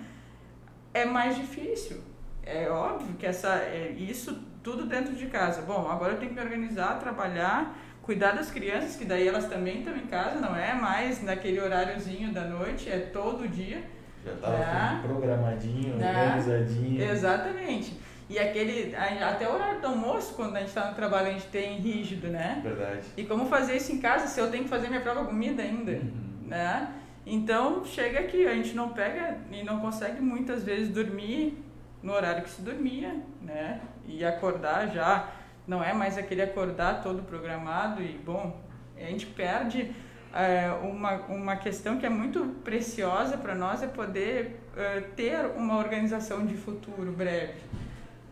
é 0.93 1.03
mais 1.03 1.36
difícil. 1.36 1.98
É 2.41 2.69
óbvio 2.69 3.15
que 3.17 3.25
essa, 3.25 3.50
é, 3.55 3.91
isso 3.91 4.41
tudo 4.63 4.86
dentro 4.86 5.13
de 5.13 5.25
casa. 5.27 5.62
Bom, 5.62 5.89
agora 5.89 6.13
eu 6.13 6.19
tenho 6.19 6.29
que 6.34 6.39
me 6.39 6.43
organizar, 6.43 6.98
trabalhar 7.00 7.77
cuidar 8.10 8.32
das 8.32 8.50
crianças, 8.50 8.96
que 8.96 9.06
daí 9.06 9.28
elas 9.28 9.46
também 9.46 9.80
estão 9.80 9.96
em 9.96 10.08
casa, 10.08 10.39
não 10.39 10.56
é 10.56 10.74
mais 10.74 11.22
naquele 11.22 11.62
horáriozinho 11.62 12.34
da 12.34 12.42
noite, 12.42 12.89
é 12.89 12.98
todo 12.98 13.48
dia. 13.48 13.84
Já 14.25 14.34
estava 14.34 14.58
é. 14.58 15.00
programadinho, 15.04 16.01
é. 16.01 16.10
organizadinho. 16.10 17.04
Exatamente. 17.04 17.96
E 18.28 18.39
aquele, 18.39 18.96
até 18.96 19.48
o 19.48 19.54
horário 19.54 19.80
do 19.80 19.86
almoço, 19.86 20.34
quando 20.34 20.56
a 20.56 20.60
gente 20.60 20.70
está 20.70 20.89
no 20.89 20.96
trabalho, 20.96 21.28
a 21.28 21.32
gente 21.34 21.46
tem 21.50 21.78
rígido, 21.78 22.30
né? 22.30 22.60
Verdade. 22.63 23.06
E 23.16 23.24
como 23.25 23.46
fazer 23.46 23.75
isso 23.78 23.92
em 23.92 24.00
casa 24.00 24.25
se 24.25 24.39
eu 24.39 24.50
tenho 24.50 24.63
que 24.63 24.70
fazer 24.72 24.88
minha 24.88 25.01
própria 25.01 25.25
comida 25.25 25.62
ainda, 25.62 25.92
uhum. 25.92 26.48
né? 26.48 26.92
Então, 27.28 27.86
chega 27.86 28.22
aqui, 28.22 28.48
a 28.48 28.56
gente 28.56 28.75
não 28.75 28.89
pega 28.89 29.38
e 29.51 29.62
não 29.62 29.80
consegue 29.80 30.20
muitas 30.20 30.63
vezes 30.63 30.89
dormir 30.89 31.63
no 32.01 32.12
horário 32.12 32.42
que 32.42 32.50
se 32.50 32.63
dormia, 32.63 33.16
né? 33.39 33.82
E 34.08 34.25
acordar 34.25 34.88
já 34.88 35.30
não 35.70 35.84
é 35.84 35.94
mais 35.94 36.18
aquele 36.18 36.42
acordar 36.42 37.04
todo 37.04 37.22
programado 37.22 38.02
e, 38.02 38.18
bom, 38.26 38.60
a 38.98 39.02
gente 39.02 39.28
perde 39.28 39.92
é, 40.34 40.72
uma, 40.82 41.14
uma 41.28 41.56
questão 41.56 42.00
que 42.00 42.06
é 42.08 42.10
muito 42.10 42.44
preciosa 42.64 43.38
para 43.38 43.54
nós 43.54 43.84
é 43.84 43.88
poder 43.88 44.60
uh, 44.74 45.02
ter 45.16 45.46
uma 45.56 45.78
organização 45.78 46.44
de 46.44 46.56
futuro 46.56 47.12
breve. 47.12 47.62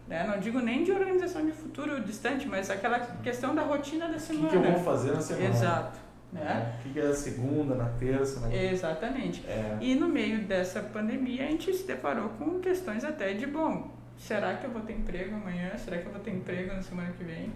Né? 0.07 0.25
Não 0.25 0.39
digo 0.39 0.59
nem 0.59 0.83
de 0.83 0.91
organização 0.91 1.45
de 1.45 1.51
futuro 1.51 2.01
distante, 2.01 2.47
mas 2.47 2.71
aquela 2.71 2.99
questão 2.99 3.53
da 3.53 3.61
rotina 3.61 4.07
da 4.07 4.17
semana. 4.17 4.47
O 4.47 4.49
que, 4.49 4.59
que 4.59 4.65
eu 4.65 4.71
vou 4.71 4.83
fazer 4.83 5.11
na 5.11 5.21
semana? 5.21 5.49
Exato. 5.49 5.99
Né? 6.33 6.73
O 6.85 6.89
que 6.89 6.99
é 6.99 7.05
a 7.05 7.13
segunda, 7.13 7.75
na 7.75 7.89
terça? 7.99 8.39
Na... 8.39 8.53
Exatamente. 8.53 9.45
É. 9.47 9.77
E 9.79 9.93
no 9.93 10.09
meio 10.09 10.43
dessa 10.43 10.81
pandemia 10.81 11.45
a 11.45 11.47
gente 11.51 11.71
se 11.71 11.85
deparou 11.85 12.29
com 12.29 12.59
questões 12.59 13.03
até 13.03 13.33
de, 13.33 13.45
bom, 13.45 13.91
será 14.17 14.55
que 14.55 14.65
eu 14.65 14.71
vou 14.71 14.81
ter 14.81 14.93
emprego 14.93 15.35
amanhã? 15.35 15.77
Será 15.77 15.97
que 15.97 16.05
eu 16.05 16.11
vou 16.11 16.21
ter 16.21 16.31
emprego 16.31 16.73
na 16.73 16.81
semana 16.81 17.11
que 17.11 17.23
vem? 17.23 17.51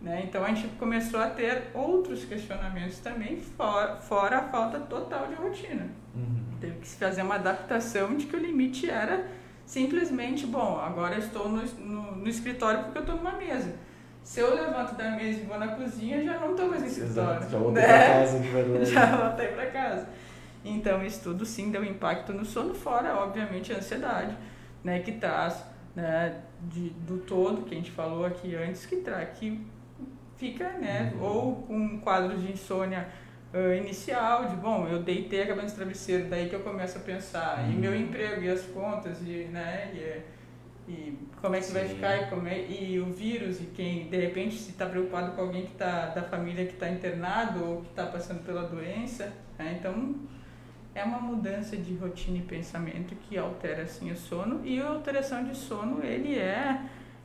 Né? 0.00 0.22
Então 0.24 0.44
a 0.44 0.48
gente 0.48 0.68
começou 0.76 1.18
a 1.20 1.28
ter 1.28 1.64
outros 1.74 2.24
questionamentos 2.24 2.98
também, 2.98 3.40
fora, 3.40 3.96
fora 3.96 4.38
a 4.38 4.42
falta 4.42 4.78
total 4.80 5.26
de 5.26 5.34
rotina. 5.34 5.88
Uhum. 6.14 6.44
Teve 6.60 6.78
que 6.78 6.86
se 6.86 6.96
fazer 6.96 7.22
uma 7.22 7.36
adaptação 7.36 8.16
de 8.16 8.26
que 8.26 8.36
o 8.36 8.38
limite 8.38 8.88
era 8.88 9.26
simplesmente, 9.64 10.46
bom, 10.46 10.78
agora 10.78 11.18
estou 11.18 11.48
no, 11.48 11.62
no, 11.62 12.16
no 12.16 12.28
escritório 12.28 12.84
porque 12.84 12.98
eu 12.98 13.02
estou 13.02 13.16
numa 13.16 13.32
mesa. 13.32 13.74
Se 14.22 14.40
eu 14.40 14.54
levanto 14.54 14.94
da 14.96 15.10
mesa 15.10 15.40
e 15.40 15.44
vou 15.44 15.58
na 15.58 15.68
cozinha, 15.68 16.22
já 16.22 16.38
não 16.38 16.50
estou 16.50 16.68
mais 16.68 16.82
no 16.82 16.88
escritório. 16.88 17.38
Exato, 17.38 17.50
já 17.50 17.58
voltei 17.58 17.82
né? 17.82 17.88
para 17.88 18.06
casa 18.06 18.38
de 18.40 18.48
verdade. 18.48 18.86
Já 18.92 19.16
voltei 19.16 19.48
para 19.48 19.66
casa. 19.66 20.08
Então, 20.64 21.06
isso 21.06 21.20
tudo 21.22 21.46
sim 21.46 21.70
deu 21.70 21.84
impacto 21.84 22.32
no 22.32 22.44
sono, 22.44 22.74
fora, 22.74 23.14
obviamente, 23.16 23.72
a 23.72 23.76
ansiedade, 23.76 24.36
né, 24.82 24.98
que 24.98 25.12
traz, 25.12 25.64
né, 25.96 26.42
de, 26.60 26.90
do 26.90 27.18
todo, 27.18 27.62
que 27.62 27.74
a 27.74 27.78
gente 27.78 27.90
falou 27.90 28.26
aqui 28.26 28.54
antes, 28.54 28.84
que 28.84 28.96
traz, 28.96 29.30
que 29.38 29.66
fica, 30.36 30.68
né, 30.72 31.14
uhum. 31.14 31.22
ou 31.22 31.56
com 31.62 31.74
um 31.74 31.98
quadro 31.98 32.36
de 32.36 32.52
insônia 32.52 33.08
uh, 33.54 33.74
inicial, 33.74 34.44
de 34.44 34.56
bom, 34.56 34.86
eu 34.86 35.02
deitei 35.02 35.42
a 35.42 35.46
cabeça 35.46 35.68
no 35.68 35.74
travesseiro, 35.76 36.28
daí 36.28 36.50
que 36.50 36.54
eu 36.54 36.60
começo 36.60 36.98
a 36.98 37.00
pensar, 37.00 37.60
uhum. 37.60 37.72
e 37.72 37.74
meu 37.76 37.98
emprego, 37.98 38.42
e 38.42 38.50
as 38.50 38.60
contas, 38.66 39.22
e, 39.22 39.48
né, 39.50 39.90
e, 40.86 40.92
e 40.92 41.18
como 41.40 41.56
é 41.56 41.60
que 41.60 41.64
Sim. 41.64 41.72
vai 41.72 41.88
ficar, 41.88 42.16
e, 42.18 42.26
como 42.26 42.46
é, 42.46 42.60
e 42.60 43.00
o 43.00 43.06
vírus, 43.06 43.58
e 43.58 43.64
quem, 43.64 44.08
de 44.10 44.18
repente, 44.18 44.54
se 44.56 44.72
está 44.72 44.84
preocupado 44.84 45.32
com 45.32 45.40
alguém 45.40 45.64
que 45.64 45.72
tá, 45.72 46.08
da 46.08 46.22
família 46.22 46.66
que 46.66 46.74
está 46.74 46.90
internado, 46.90 47.64
ou 47.64 47.80
que 47.80 47.88
está 47.88 48.04
passando 48.04 48.44
pela 48.44 48.64
doença, 48.64 49.32
né, 49.58 49.78
então 49.80 50.14
é 50.96 51.04
uma 51.04 51.20
mudança 51.20 51.76
de 51.76 51.94
rotina 51.94 52.38
e 52.38 52.40
pensamento 52.40 53.14
que 53.14 53.36
altera 53.36 53.82
assim 53.82 54.10
o 54.10 54.16
sono 54.16 54.62
e 54.64 54.80
a 54.80 54.88
alteração 54.88 55.44
de 55.44 55.54
sono 55.54 56.02
ele 56.02 56.38
é 56.38 56.80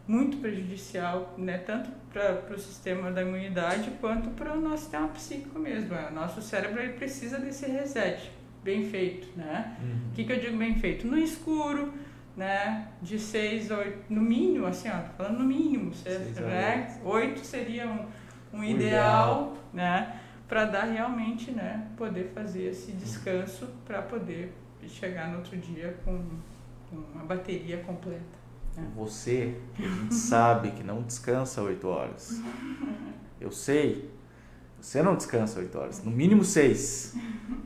muito 0.06 0.38
prejudicial, 0.38 1.34
né, 1.38 1.58
tanto 1.58 1.90
para 2.12 2.54
o 2.54 2.60
sistema 2.60 3.10
da 3.12 3.22
imunidade 3.22 3.92
quanto 4.02 4.30
para 4.32 4.52
o 4.52 4.60
nosso 4.60 4.80
sistema 4.80 5.08
psíquico 5.08 5.58
mesmo. 5.58 5.96
O 5.96 6.14
nosso 6.14 6.42
cérebro 6.42 6.82
ele 6.82 6.94
precisa 6.94 7.40
desse 7.40 7.66
reset 7.66 8.30
bem 8.62 8.90
feito, 8.90 9.30
né? 9.38 9.78
Uhum. 9.80 9.88
O 9.88 9.92
uhum. 9.92 10.00
que, 10.16 10.26
que 10.26 10.34
eu 10.34 10.40
digo 10.40 10.58
bem 10.58 10.76
feito? 10.76 11.08
No 11.08 11.18
escuro, 11.18 11.94
né? 12.36 12.90
De 13.02 13.18
6 13.18 13.72
a 13.72 13.78
8, 13.78 14.04
no 14.10 14.22
mínimo, 14.22 14.66
assim, 14.66 14.90
ó, 14.90 15.02
falando 15.18 15.40
no 15.40 15.46
mínimo, 15.46 15.94
seis 15.94 16.36
né? 16.40 17.00
8 17.04 17.40
seria 17.40 17.88
um, 17.88 18.06
um 18.58 18.64
ideal, 18.64 18.74
ideal, 18.74 19.58
né? 19.74 20.21
Para 20.52 20.66
dar 20.66 20.84
realmente, 20.84 21.52
né? 21.52 21.88
Poder 21.96 22.30
fazer 22.36 22.64
esse 22.64 22.92
descanso 22.92 23.70
para 23.86 24.02
poder 24.02 24.54
chegar 24.86 25.30
no 25.30 25.38
outro 25.38 25.56
dia 25.56 25.98
com, 26.04 26.22
uma 26.92 27.24
bateria 27.24 27.78
completa. 27.78 28.38
É. 28.78 28.82
Você, 28.94 29.56
a 29.80 29.82
gente 29.82 30.12
sabe 30.20 30.72
que 30.72 30.84
não 30.84 31.04
descansa 31.04 31.62
oito 31.62 31.88
horas. 31.88 32.42
Eu 33.40 33.50
sei. 33.50 34.12
Você 34.82 35.02
não 35.02 35.16
descansa 35.16 35.58
oito 35.58 35.80
horas. 35.80 36.04
No 36.04 36.12
mínimo 36.12 36.44
seis. 36.44 37.16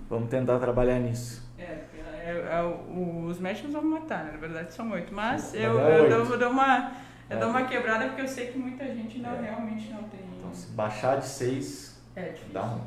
Vamos 0.07 0.29
tentar 0.29 0.59
trabalhar 0.59 0.99
nisso. 0.99 1.43
É, 1.57 1.63
é, 1.63 2.49
é 2.51 3.27
os 3.27 3.39
médicos 3.39 3.73
vão 3.73 3.83
matar, 3.83 4.25
né? 4.25 4.33
na 4.33 4.37
verdade 4.37 4.71
são 4.71 4.91
oito. 4.91 5.11
Mas 5.11 5.55
eu, 5.55 5.79
eu, 5.79 6.07
dou, 6.07 6.33
eu, 6.33 6.37
dou, 6.37 6.51
uma, 6.51 6.91
eu 7.31 7.39
dou 7.39 7.49
uma 7.49 7.61
é. 7.61 7.65
quebrada 7.65 8.05
porque 8.09 8.21
eu 8.21 8.27
sei 8.27 8.51
que 8.51 8.59
muita 8.59 8.85
gente 8.85 9.17
não, 9.17 9.31
é. 9.31 9.41
realmente 9.41 9.89
não 9.89 10.03
tem. 10.03 10.19
Então, 10.37 10.53
se 10.53 10.67
baixar 10.67 11.17
de 11.17 11.25
seis, 11.25 11.94
é 12.15 12.29
difícil. 12.29 12.53
dá 12.53 12.63
um. 12.63 12.81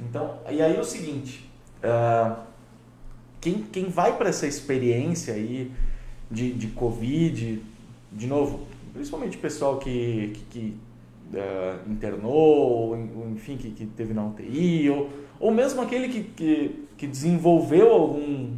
Então, 0.00 0.38
e 0.50 0.60
aí 0.60 0.76
é 0.76 0.80
o 0.80 0.84
seguinte: 0.84 1.50
uh, 1.82 2.36
quem, 3.40 3.62
quem 3.64 3.88
vai 3.88 4.16
para 4.16 4.28
essa 4.28 4.46
experiência 4.46 5.34
aí 5.34 5.70
de, 6.30 6.52
de 6.52 6.68
Covid, 6.68 7.62
de 8.12 8.26
novo, 8.26 8.66
principalmente 8.92 9.36
o 9.36 9.40
pessoal 9.40 9.78
que, 9.78 10.32
que, 10.34 10.44
que 10.50 10.76
uh, 11.36 11.90
internou, 11.90 12.32
ou, 12.32 13.28
enfim, 13.30 13.56
que, 13.56 13.70
que 13.70 13.86
teve 13.86 14.14
na 14.14 14.24
UTI, 14.26 14.90
ou, 14.90 15.10
ou 15.38 15.50
mesmo 15.50 15.80
aquele 15.82 16.08
que, 16.08 16.22
que, 16.24 16.86
que 16.96 17.06
desenvolveu 17.06 17.92
algum, 17.92 18.56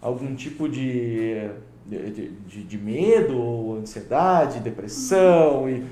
algum 0.00 0.34
tipo 0.34 0.68
de, 0.68 1.50
de, 1.84 2.30
de, 2.30 2.64
de 2.64 2.78
medo, 2.78 3.76
ansiedade, 3.80 4.60
depressão, 4.60 5.68
e 5.68 5.84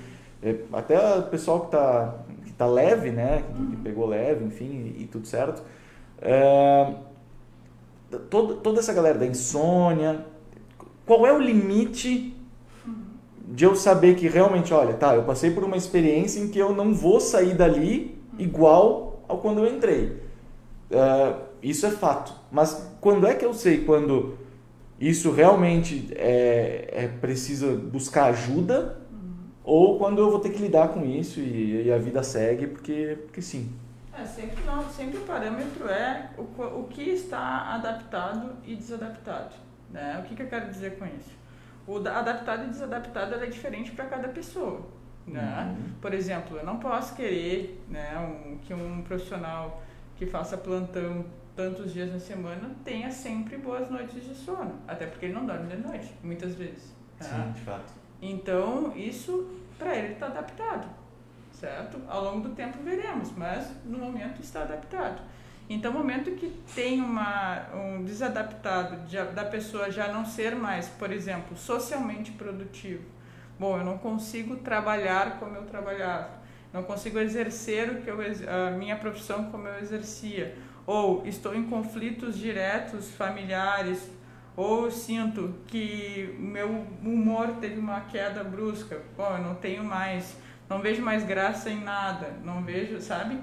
é, 0.42 0.56
até 0.72 1.18
o 1.18 1.22
pessoal 1.24 1.60
que 1.60 1.66
está 1.66 2.24
tá 2.56 2.66
leve, 2.66 3.10
né, 3.10 3.44
que, 3.54 3.66
que, 3.66 3.76
pegou 3.76 4.06
leve, 4.06 4.44
enfim, 4.44 4.94
e, 4.98 5.06
tudo 5.06 5.26
certo. 5.26 5.62
É, 6.20 6.94
toda, 8.30 8.54
toda 8.54 8.80
essa 8.80 8.92
galera 8.92 9.18
da 9.18 9.26
insônia, 9.26 10.24
qual 11.04 11.26
é 11.26 11.32
o 11.32 11.38
limite 11.38 12.34
de 13.46 13.64
eu 13.64 13.76
saber 13.76 14.16
que 14.16 14.26
realmente, 14.26 14.72
olha, 14.72 14.94
tá, 14.94 15.14
eu 15.14 15.24
passei 15.24 15.50
por 15.50 15.64
uma 15.64 15.76
experiência 15.76 16.40
em 16.40 16.48
que 16.48 16.58
eu 16.58 16.74
não 16.74 16.94
vou 16.94 17.20
sair 17.20 17.54
dali 17.54 18.18
igual 18.38 19.22
ao 19.28 19.38
quando 19.38 19.64
eu 19.64 19.72
entrei. 19.72 20.22
Uh, 20.90 21.40
isso 21.62 21.86
é 21.86 21.90
fato. 21.90 22.32
Mas 22.50 22.90
quando 23.00 23.26
é 23.26 23.34
que 23.34 23.44
eu 23.44 23.52
sei 23.52 23.84
quando 23.84 24.38
isso 24.98 25.30
realmente 25.30 26.08
é, 26.12 26.88
é 26.90 27.08
preciso 27.08 27.76
buscar 27.76 28.26
ajuda 28.26 28.98
uhum. 28.98 29.03
Ou 29.64 29.98
quando 29.98 30.18
eu 30.18 30.30
vou 30.30 30.38
ter 30.38 30.50
que 30.50 30.60
lidar 30.60 30.88
com 30.88 31.02
isso 31.04 31.40
e, 31.40 31.86
e 31.86 31.92
a 31.92 31.96
vida 31.96 32.22
segue 32.22 32.66
porque, 32.66 33.18
porque 33.24 33.40
sim. 33.40 33.74
É, 34.16 34.24
sempre, 34.24 34.62
não, 34.64 34.88
sempre 34.90 35.16
o 35.16 35.22
parâmetro 35.22 35.88
é 35.88 36.30
o, 36.38 36.42
o 36.42 36.86
que 36.88 37.02
está 37.02 37.74
adaptado 37.74 38.52
e 38.64 38.76
desadaptado. 38.76 39.54
Né? 39.90 40.20
O 40.20 40.28
que, 40.28 40.36
que 40.36 40.42
eu 40.42 40.48
quero 40.48 40.70
dizer 40.70 40.98
com 40.98 41.06
isso? 41.06 41.30
O 41.86 41.96
adaptado 41.96 42.64
e 42.64 42.68
desadaptado 42.68 43.34
é 43.34 43.46
diferente 43.46 43.90
para 43.92 44.04
cada 44.04 44.28
pessoa. 44.28 44.82
Né? 45.26 45.76
Uhum. 45.78 45.92
Por 46.00 46.12
exemplo, 46.12 46.58
eu 46.58 46.64
não 46.64 46.78
posso 46.78 47.14
querer 47.16 47.82
né, 47.88 48.18
um, 48.18 48.58
que 48.58 48.74
um 48.74 49.02
profissional 49.02 49.82
que 50.16 50.26
faça 50.26 50.56
plantão 50.56 51.24
tantos 51.56 51.92
dias 51.92 52.12
na 52.12 52.18
semana 52.18 52.70
tenha 52.84 53.10
sempre 53.10 53.56
boas 53.56 53.90
noites 53.90 54.22
de 54.22 54.34
sono. 54.34 54.74
Até 54.86 55.06
porque 55.06 55.26
ele 55.26 55.34
não 55.34 55.46
dorme 55.46 55.74
de 55.74 55.82
noite, 55.82 56.14
muitas 56.22 56.54
vezes. 56.54 56.94
Tá? 57.18 57.24
Sim, 57.24 57.52
de 57.52 57.60
fato. 57.62 58.03
Então, 58.20 58.92
isso 58.96 59.48
para 59.78 59.96
ele 59.96 60.14
está 60.14 60.26
adaptado, 60.26 60.88
certo? 61.52 62.00
Ao 62.08 62.24
longo 62.24 62.48
do 62.48 62.54
tempo 62.54 62.78
veremos, 62.82 63.32
mas 63.36 63.70
no 63.84 63.98
momento 63.98 64.40
está 64.40 64.62
adaptado. 64.62 65.20
Então, 65.68 65.92
momento 65.92 66.32
que 66.32 66.50
tem 66.74 67.00
uma, 67.00 67.66
um 67.74 68.04
desadaptado 68.04 69.06
de, 69.06 69.16
da 69.32 69.44
pessoa 69.44 69.90
já 69.90 70.12
não 70.12 70.24
ser 70.24 70.54
mais, 70.54 70.88
por 70.88 71.10
exemplo, 71.10 71.56
socialmente 71.56 72.32
produtivo, 72.32 73.04
bom, 73.58 73.78
eu 73.78 73.84
não 73.84 73.96
consigo 73.96 74.56
trabalhar 74.56 75.38
como 75.38 75.56
eu 75.56 75.62
trabalhava, 75.64 76.30
não 76.72 76.82
consigo 76.82 77.18
exercer 77.18 77.90
o 77.90 78.02
que 78.02 78.10
eu, 78.10 78.18
a 78.20 78.72
minha 78.72 78.96
profissão 78.96 79.50
como 79.50 79.66
eu 79.66 79.78
exercia, 79.78 80.54
ou 80.86 81.26
estou 81.26 81.54
em 81.54 81.64
conflitos 81.64 82.36
diretos 82.36 83.10
familiares, 83.12 84.10
ou 84.56 84.90
sinto 84.90 85.54
que 85.66 86.34
meu 86.38 86.86
humor 87.02 87.56
teve 87.60 87.78
uma 87.78 88.02
queda 88.02 88.44
brusca, 88.44 89.02
bom, 89.16 89.36
eu 89.36 89.42
não 89.42 89.54
tenho 89.56 89.82
mais, 89.82 90.36
não 90.68 90.80
vejo 90.80 91.02
mais 91.02 91.24
graça 91.24 91.70
em 91.70 91.82
nada, 91.82 92.34
não 92.44 92.62
vejo, 92.62 93.00
sabe? 93.00 93.38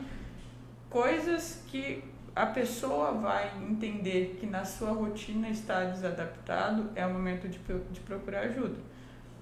Coisas 0.90 1.64
que 1.68 2.04
a 2.36 2.46
pessoa 2.46 3.12
vai 3.12 3.52
entender 3.70 4.38
que 4.40 4.46
na 4.46 4.64
sua 4.64 4.92
rotina 4.92 5.50
está 5.50 5.84
desadaptado, 5.84 6.90
é 6.96 7.06
o 7.06 7.12
momento 7.12 7.48
de, 7.50 7.60
de 7.60 8.00
procurar 8.00 8.42
ajuda. 8.42 8.78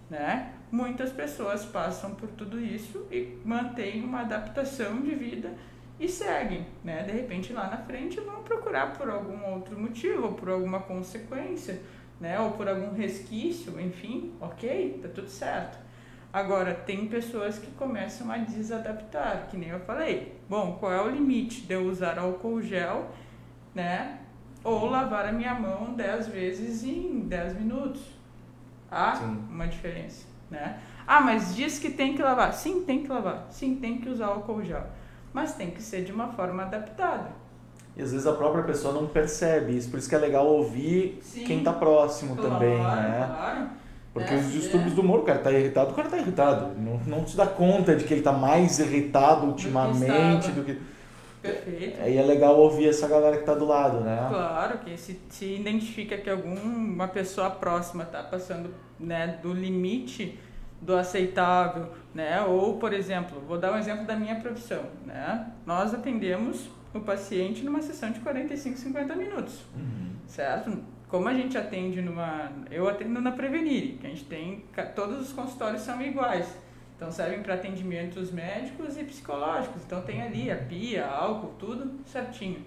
Né? 0.09 0.53
Muitas 0.71 1.11
pessoas 1.11 1.65
passam 1.65 2.15
por 2.15 2.29
tudo 2.29 2.59
isso 2.59 3.05
e 3.11 3.37
mantêm 3.45 4.03
uma 4.03 4.21
adaptação 4.21 5.01
de 5.01 5.13
vida 5.13 5.53
e 5.99 6.07
seguem, 6.07 6.65
né? 6.83 7.03
De 7.03 7.11
repente 7.11 7.51
lá 7.51 7.69
na 7.69 7.77
frente 7.77 8.19
vão 8.21 8.41
procurar 8.41 8.93
por 8.93 9.09
algum 9.09 9.43
outro 9.51 9.77
motivo, 9.77 10.27
ou 10.27 10.33
por 10.33 10.49
alguma 10.49 10.79
consequência, 10.79 11.81
né? 12.19 12.39
Ou 12.39 12.51
por 12.51 12.67
algum 12.69 12.95
resquício, 12.95 13.79
enfim, 13.79 14.33
ok, 14.39 14.99
tá 15.01 15.09
tudo 15.09 15.29
certo. 15.29 15.77
Agora, 16.31 16.73
tem 16.73 17.07
pessoas 17.07 17.57
que 17.57 17.71
começam 17.71 18.31
a 18.31 18.37
desadaptar, 18.37 19.47
que 19.49 19.57
nem 19.57 19.69
eu 19.69 19.79
falei. 19.79 20.39
Bom, 20.47 20.77
qual 20.79 20.93
é 20.93 21.01
o 21.01 21.09
limite 21.09 21.61
de 21.61 21.73
eu 21.73 21.87
usar 21.87 22.19
álcool 22.19 22.61
gel, 22.61 23.09
né? 23.73 24.19
Ou 24.63 24.85
lavar 24.85 25.25
a 25.25 25.31
minha 25.31 25.55
mão 25.55 25.93
10 25.93 26.27
vezes 26.27 26.83
em 26.83 27.21
10 27.21 27.55
minutos? 27.59 28.01
Há 28.91 29.15
Sim. 29.15 29.47
uma 29.49 29.67
diferença, 29.67 30.27
né? 30.51 30.79
Ah, 31.07 31.21
mas 31.21 31.55
diz 31.55 31.79
que 31.79 31.89
tem 31.89 32.15
que 32.15 32.21
lavar. 32.21 32.53
Sim, 32.53 32.83
tem 32.83 33.01
que 33.01 33.09
lavar. 33.09 33.47
Sim, 33.49 33.77
tem 33.77 33.99
que 33.99 34.09
usar 34.09 34.27
álcool 34.27 34.63
gel. 34.63 34.85
Mas 35.33 35.53
tem 35.55 35.71
que 35.71 35.81
ser 35.81 36.03
de 36.03 36.11
uma 36.11 36.27
forma 36.29 36.63
adaptada. 36.63 37.29
E 37.95 38.01
às 38.01 38.11
vezes 38.11 38.25
a 38.25 38.33
própria 38.33 38.63
pessoa 38.63 38.93
não 38.93 39.07
percebe 39.07 39.75
isso, 39.75 39.89
por 39.89 39.99
isso 39.99 40.07
que 40.07 40.15
é 40.15 40.19
legal 40.19 40.45
ouvir 40.47 41.19
Sim. 41.21 41.43
quem 41.43 41.57
está 41.59 41.73
próximo 41.73 42.35
Claro, 42.35 42.53
também, 42.53 42.77
né? 42.77 43.25
Claro. 43.27 43.67
Porque 44.13 44.33
É, 44.33 44.37
os 44.37 44.51
distúrbios 44.51 44.93
é. 44.93 44.95
do 44.95 45.01
humor, 45.01 45.19
o 45.19 45.23
cara 45.23 45.39
tá 45.39 45.51
irritado, 45.51 45.91
o 45.91 45.93
cara 45.93 46.09
tá 46.09 46.17
irritado. 46.17 46.71
Não, 46.77 46.97
não 47.05 47.27
se 47.27 47.35
dá 47.37 47.45
conta 47.45 47.95
de 47.95 48.05
que 48.05 48.13
ele 48.13 48.21
tá 48.21 48.31
mais 48.31 48.79
irritado 48.79 49.45
ultimamente 49.45 50.51
do 50.51 50.63
que. 50.63 50.79
Perfeito. 51.41 52.01
Aí 52.01 52.17
é 52.17 52.21
legal 52.21 52.57
ouvir 52.59 52.89
essa 52.89 53.07
galera 53.07 53.37
que 53.37 53.45
tá 53.45 53.53
do 53.53 53.65
lado, 53.65 54.01
né? 54.01 54.25
Claro 54.29 54.79
que 54.79 54.97
se, 54.97 55.19
se 55.29 55.55
identifica 55.55 56.17
que 56.17 56.29
alguma 56.29 57.07
pessoa 57.07 57.49
próxima 57.49 58.03
está 58.03 58.21
passando 58.23 58.73
né, 58.99 59.39
do 59.41 59.53
limite 59.53 60.37
do 60.81 60.95
aceitável, 60.95 61.91
né? 62.13 62.41
Ou, 62.41 62.77
por 62.77 62.93
exemplo, 62.93 63.39
vou 63.41 63.57
dar 63.57 63.73
um 63.73 63.77
exemplo 63.77 64.05
da 64.05 64.15
minha 64.15 64.35
profissão, 64.35 64.83
né? 65.05 65.51
Nós 65.65 65.93
atendemos 65.93 66.69
o 66.93 66.99
paciente 67.01 67.63
numa 67.63 67.81
sessão 67.81 68.11
de 68.11 68.19
45, 68.19 68.77
50 68.77 69.15
minutos, 69.15 69.63
Uhum. 69.75 70.11
certo? 70.25 70.77
Como 71.07 71.27
a 71.27 71.33
gente 71.33 71.57
atende 71.57 72.01
numa... 72.01 72.51
Eu 72.69 72.87
atendo 72.87 73.19
na 73.19 73.31
Prevenire, 73.31 73.97
que 73.99 74.05
a 74.05 74.09
gente 74.09 74.25
tem... 74.25 74.63
Todos 74.95 75.19
os 75.21 75.33
consultórios 75.33 75.81
são 75.81 75.99
iguais. 76.01 76.55
Então, 76.95 77.11
servem 77.11 77.41
para 77.41 77.55
atendimentos 77.55 78.31
médicos 78.31 78.95
e 78.97 79.03
psicológicos. 79.03 79.81
Então, 79.85 80.01
tem 80.01 80.21
ali 80.21 80.51
a 80.51 80.55
pia, 80.57 81.07
álcool, 81.07 81.53
tudo 81.57 81.99
certinho. 82.05 82.63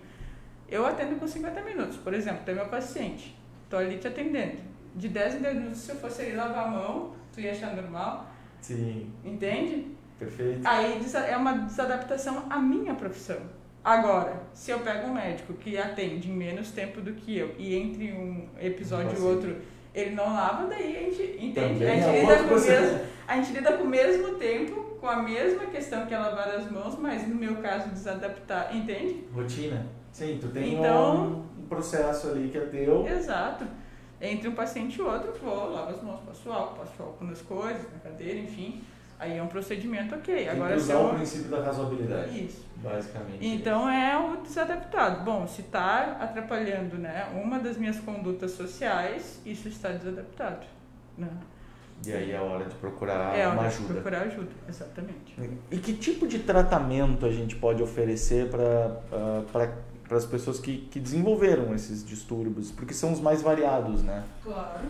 Eu 0.69 0.85
atendo 0.87 1.17
com 1.17 1.27
50 1.27 1.61
minutos. 1.63 1.97
Por 1.99 2.15
exemplo, 2.15 2.41
tem 2.45 2.55
meu 2.55 2.67
paciente. 2.67 3.37
Estou 3.65 3.79
ali 3.79 3.99
te 3.99 4.09
atendendo. 4.09 4.57
De 4.97 5.09
10 5.09 5.37
em 5.37 5.39
10 5.41 5.55
minutos, 5.57 5.79
se 5.79 5.91
eu 5.91 5.97
fosse 5.97 6.23
ali 6.23 6.35
lavar 6.35 6.67
a 6.67 6.71
mão, 6.71 7.13
tu 7.33 7.41
ia 7.41 7.53
achar 7.53 7.75
normal. 7.75 8.27
Sim, 8.61 9.11
Entende? 9.25 9.89
perfeito. 10.19 10.61
Aí 10.65 11.01
é 11.29 11.37
uma 11.37 11.53
desadaptação 11.59 12.45
à 12.49 12.59
minha 12.59 12.95
profissão. 12.95 13.39
Agora, 13.85 14.41
se 14.55 14.71
eu 14.71 14.79
pego 14.81 15.09
um 15.09 15.15
médico 15.15 15.53
que 15.55 15.77
atende 15.77 16.31
em 16.31 16.35
menos 16.35 16.71
tempo 16.71 17.01
do 17.01 17.13
que 17.15 17.37
eu 17.37 17.53
e 17.59 17.75
entre 17.75 18.13
um 18.13 18.47
episódio 18.61 19.09
e 19.11 19.13
Assim. 19.15 19.27
outro 19.27 19.57
ele 19.93 20.15
não 20.15 20.25
lava, 20.33 20.69
daí 20.69 20.97
a 20.97 21.01
gente 21.11 21.45
entende. 21.45 21.85
A 21.85 21.95
gente, 21.95 22.05
é 22.07 22.21
lida 22.21 22.37
com 22.45 22.55
mesmo, 22.55 23.01
a 23.27 23.37
gente 23.37 23.53
lida 23.53 23.73
com 23.77 23.83
o 23.83 23.89
mesmo 23.89 24.35
tempo, 24.37 24.81
com 25.01 25.09
a 25.09 25.17
mesma 25.23 25.67
questão 25.67 26.07
que 26.07 26.15
é 26.15 26.19
lavar 26.19 26.49
as 26.51 26.71
mãos, 26.71 26.97
mas 26.97 27.27
no 27.29 27.35
meu 27.35 27.57
caso 27.57 27.89
desadaptar, 27.91 28.75
entende? 28.75 29.25
Rotina. 29.35 29.85
Sim, 30.13 30.39
tu 30.41 30.49
tem 30.49 30.75
Então- 30.75 31.45
um 31.59 31.67
processo 31.67 32.29
ali 32.29 32.49
que 32.49 32.59
é 32.59 32.61
teu. 32.67 33.05
Exato. 33.07 33.65
Entre 34.23 34.49
um 34.49 34.55
paciente 34.55 35.01
e 35.01 35.03
outro, 35.03 35.33
vou, 35.43 35.73
lavo 35.73 35.91
as 35.91 36.01
mãos, 36.01 36.21
passo 36.21 36.53
álcool, 36.53 36.79
passo 36.79 37.03
álcool 37.03 37.25
nas 37.25 37.43
coisas, 37.43 37.83
na 37.93 37.99
cadeira, 37.99 38.39
enfim. 38.39 38.81
Aí 39.19 39.37
é 39.37 39.43
um 39.43 39.49
procedimento 39.49 40.15
ok. 40.15 40.35
Tem 40.35 40.49
Agora 40.49 40.75
que 40.75 40.81
se 40.81 40.85
usar 40.85 40.99
o 40.99 41.09
eu... 41.09 41.15
princípio 41.15 41.51
da 41.51 41.65
razoabilidade, 41.65 42.45
Isso. 42.45 42.65
basicamente. 42.77 43.45
Então 43.45 43.89
é 43.91 44.17
o 44.17 44.37
desadaptado. 44.43 45.25
Bom, 45.25 45.47
se 45.49 45.63
está 45.63 46.19
atrapalhando 46.21 46.97
né, 46.99 47.29
uma 47.35 47.59
das 47.59 47.77
minhas 47.77 47.99
condutas 47.99 48.53
sociais, 48.53 49.41
isso 49.45 49.67
está 49.67 49.91
desadaptado. 49.91 50.67
Né? 51.19 51.29
E 52.07 52.13
aí 52.13 52.33
é 52.33 52.41
hora 52.41 52.65
de 52.65 52.75
procurar 52.77 53.37
é 53.37 53.47
uma 53.47 53.61
hora 53.61 53.69
de 53.69 53.77
ajuda. 53.77 53.95
procurar 53.95 54.23
ajuda, 54.23 54.51
exatamente. 54.69 55.37
E 55.71 55.79
que 55.79 55.95
tipo 55.95 56.27
de 56.27 56.41
tratamento 56.41 57.27
a 57.27 57.31
gente 57.31 57.57
pode 57.57 57.83
oferecer 57.83 58.51
para 58.51 59.73
as 60.17 60.27
pessoas 60.27 60.59
que, 60.59 60.89
que 60.91 61.01
desenvolveram 61.01 61.75
esses 61.75 62.05
distúrbios? 62.05 62.71
Porque 62.71 62.95
são 62.95 63.13
os 63.13 63.21
mais 63.21 63.43
variados, 63.43 64.03
né? 64.03 64.25
Claro. 64.43 64.87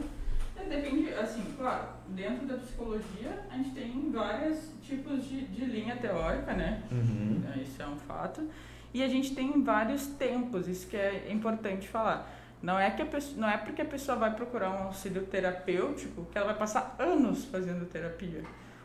É, 0.56 0.64
Depende, 0.64 1.12
assim, 1.14 1.42
claro, 1.56 1.88
dentro 2.08 2.46
da 2.46 2.56
psicologia 2.56 3.46
a 3.50 3.56
gente 3.56 3.70
tem 3.70 4.11
vários 4.11 4.58
tipos 4.82 5.24
de, 5.24 5.46
de 5.46 5.64
linha 5.64 5.96
teórica, 5.96 6.52
né? 6.54 6.82
Uhum. 6.90 7.40
né, 7.42 7.61
Isso 7.62 7.82
é 7.82 7.87
um 7.87 7.96
fato. 7.96 8.48
E 8.94 9.02
a 9.02 9.08
gente 9.08 9.35
tem 9.35 9.62
vários 9.62 10.06
tempos, 10.06 10.68
isso 10.68 10.87
que 10.87 10.96
é 10.96 11.30
importante 11.30 11.88
falar. 11.88 12.30
Não 12.62 12.78
é, 12.78 12.90
que 12.90 13.02
a 13.02 13.06
pessoa, 13.06 13.40
não 13.40 13.48
é 13.48 13.56
porque 13.56 13.82
a 13.82 13.85
pessoa 13.85 14.16
vai 14.16 14.35
procurar 14.35 14.70
um 14.70 14.85
auxílio 14.85 15.22
terapêutico 15.26 16.26
que 16.30 16.38
ela 16.38 16.48
vai 16.48 16.56
passar 16.56 16.94
anos 16.98 17.44
fazendo 17.46 17.85
terapia. 17.87 18.42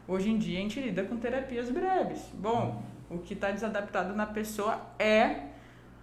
Hoje 0.07 0.29
em 0.29 0.37
dia 0.37 0.57
a 0.57 0.61
gente 0.61 0.79
lida 0.79 1.03
com 1.03 1.17
terapias 1.17 1.69
breves. 1.69 2.23
Bom, 2.33 2.81
o 3.09 3.19
que 3.19 3.33
está 3.33 3.51
desadaptado 3.51 4.15
na 4.15 4.25
pessoa 4.25 4.81
é 4.97 5.47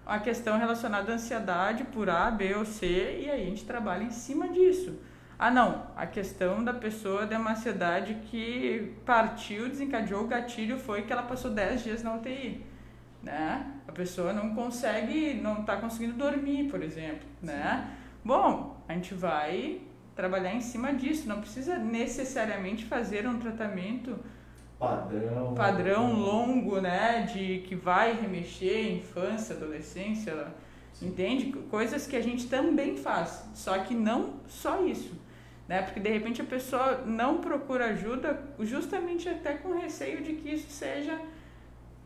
a 0.07 0.19
questão 0.19 0.59
relacionada 0.59 1.13
à 1.13 1.15
ansiedade 1.15 1.85
por 1.85 2.11
A, 2.11 2.31
B 2.31 2.55
ou 2.55 2.65
C, 2.65 2.87
e 2.87 3.31
aí 3.31 3.43
a 3.43 3.45
gente 3.45 3.65
trabalha 3.65 4.05
em 4.05 4.11
cima 4.11 4.49
disso. 4.49 4.99
Ah, 5.39 5.51
não, 5.51 5.87
a 5.97 6.07
questão 6.07 6.63
da 6.63 6.73
pessoa 6.73 7.27
de 7.27 7.35
uma 7.35 7.53
ansiedade 7.53 8.15
que 8.31 8.95
partiu, 9.05 9.69
desencadeou 9.69 10.25
o 10.25 10.29
gatilho 10.29 10.79
foi 10.79 11.03
que 11.03 11.13
ela 11.13 11.23
passou 11.23 11.51
10 11.51 11.83
dias 11.83 12.03
na 12.03 12.15
UTI, 12.15 12.65
né? 13.23 13.67
A 13.89 13.93
pessoa 13.93 14.33
não 14.33 14.55
consegue, 14.55 15.35
não 15.35 15.61
está 15.61 15.77
conseguindo 15.77 16.15
dormir, 16.15 16.71
por 16.71 16.83
exemplo, 16.83 17.27
né? 17.43 17.91
Bom, 18.25 18.83
a 18.89 18.93
gente 18.93 19.13
vai 19.15 19.81
trabalhar 20.15 20.55
em 20.55 20.61
cima 20.61 20.93
disso, 20.95 21.29
não 21.29 21.41
precisa 21.41 21.77
necessariamente 21.77 22.85
fazer 22.85 23.27
um 23.27 23.39
tratamento 23.39 24.17
Padrão. 24.85 25.55
padrão 25.55 26.13
longo, 26.13 26.81
né, 26.81 27.29
de 27.33 27.61
que 27.67 27.75
vai 27.75 28.13
remexer 28.13 28.93
infância, 28.93 29.55
adolescência, 29.57 30.47
entende? 31.01 31.53
Coisas 31.71 32.07
que 32.07 32.17
a 32.17 32.21
gente 32.21 32.49
também 32.49 32.97
faz, 32.97 33.45
só 33.55 33.79
que 33.79 33.95
não 33.95 34.35
só 34.47 34.85
isso, 34.85 35.13
né? 35.69 35.83
Porque 35.83 36.01
de 36.01 36.11
repente 36.11 36.41
a 36.41 36.45
pessoa 36.45 37.03
não 37.07 37.39
procura 37.39 37.87
ajuda 37.87 38.41
justamente 38.61 39.29
até 39.29 39.55
com 39.55 39.73
receio 39.73 40.23
de 40.23 40.35
que 40.35 40.51
isso 40.55 40.71
seja 40.71 41.19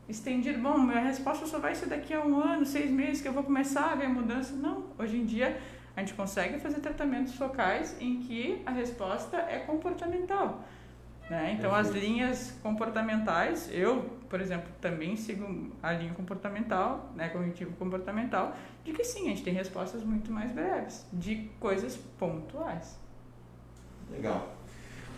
estendido. 0.08 0.58
Bom, 0.58 0.78
minha 0.78 1.00
resposta 1.00 1.46
só 1.46 1.58
vai 1.58 1.74
ser 1.74 1.86
daqui 1.86 2.14
a 2.14 2.24
um 2.24 2.40
ano, 2.40 2.64
seis 2.64 2.90
meses 2.90 3.20
que 3.20 3.28
eu 3.28 3.32
vou 3.32 3.42
começar 3.42 3.92
a 3.92 3.94
ver 3.94 4.06
a 4.06 4.08
mudança. 4.08 4.54
Não, 4.54 4.84
hoje 4.98 5.16
em 5.18 5.24
dia 5.24 5.58
a 5.94 6.00
gente 6.00 6.14
consegue 6.14 6.58
fazer 6.60 6.80
tratamentos 6.80 7.34
focais 7.34 7.96
em 8.00 8.20
que 8.20 8.62
a 8.64 8.70
resposta 8.70 9.36
é 9.36 9.58
comportamental. 9.58 10.64
Né? 11.30 11.56
Então, 11.58 11.74
as 11.74 11.90
linhas 11.90 12.54
comportamentais, 12.62 13.68
eu, 13.70 14.02
por 14.30 14.40
exemplo, 14.40 14.68
também 14.80 15.14
sigo 15.14 15.70
a 15.82 15.92
linha 15.92 16.14
comportamental, 16.14 17.12
né, 17.14 17.28
cognitivo 17.28 17.72
comportamental, 17.72 18.56
de 18.82 18.92
que 18.92 19.04
sim, 19.04 19.26
a 19.26 19.28
gente 19.30 19.42
tem 19.42 19.52
respostas 19.52 20.02
muito 20.02 20.32
mais 20.32 20.50
breves, 20.52 21.06
de 21.12 21.50
coisas 21.60 21.96
pontuais. 22.18 22.98
Legal. 24.10 24.54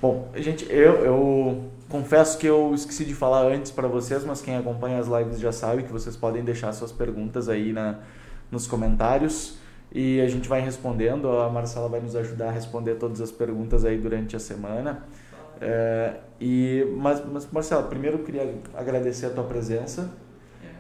Bom, 0.03 0.33
gente, 0.35 0.67
eu, 0.69 1.05
eu 1.05 1.71
confesso 1.89 2.39
que 2.39 2.47
eu 2.47 2.75
esqueci 2.75 3.05
de 3.05 3.15
falar 3.15 3.43
antes 3.43 3.71
para 3.71 3.87
vocês, 3.87 4.25
mas 4.25 4.41
quem 4.41 4.57
acompanha 4.57 4.99
as 4.99 5.07
lives 5.07 5.39
já 5.39 5.53
sabe 5.53 5.85
que 5.85 5.93
vocês 5.93 6.17
podem 6.17 6.43
deixar 6.43 6.73
suas 6.73 6.91
perguntas 6.91 7.49
aí 7.49 7.73
na, 7.73 8.01
nos 8.51 8.67
comentários 8.67 9.59
e 9.93 10.21
a 10.21 10.27
gente 10.27 10.49
vai 10.49 10.61
respondendo. 10.61 11.29
A 11.39 11.51
Marcela 11.51 11.89
vai 11.89 12.01
nos 12.01 12.17
ajudar 12.17 12.49
a 12.49 12.53
responder 12.53 12.95
todas 12.95 13.21
as 13.21 13.31
perguntas 13.31 13.85
aí 13.85 13.99
durante 13.99 14.35
a 14.35 14.41
semana. 14.41 15.05
É, 15.61 16.15
e, 16.41 16.87
mas, 16.97 17.23
mas, 17.31 17.47
Marcela, 17.53 17.83
primeiro 17.83 18.19
eu 18.19 18.25
queria 18.25 18.55
agradecer 18.75 19.27
a 19.27 19.31
tua 19.31 19.45
presença 19.45 20.11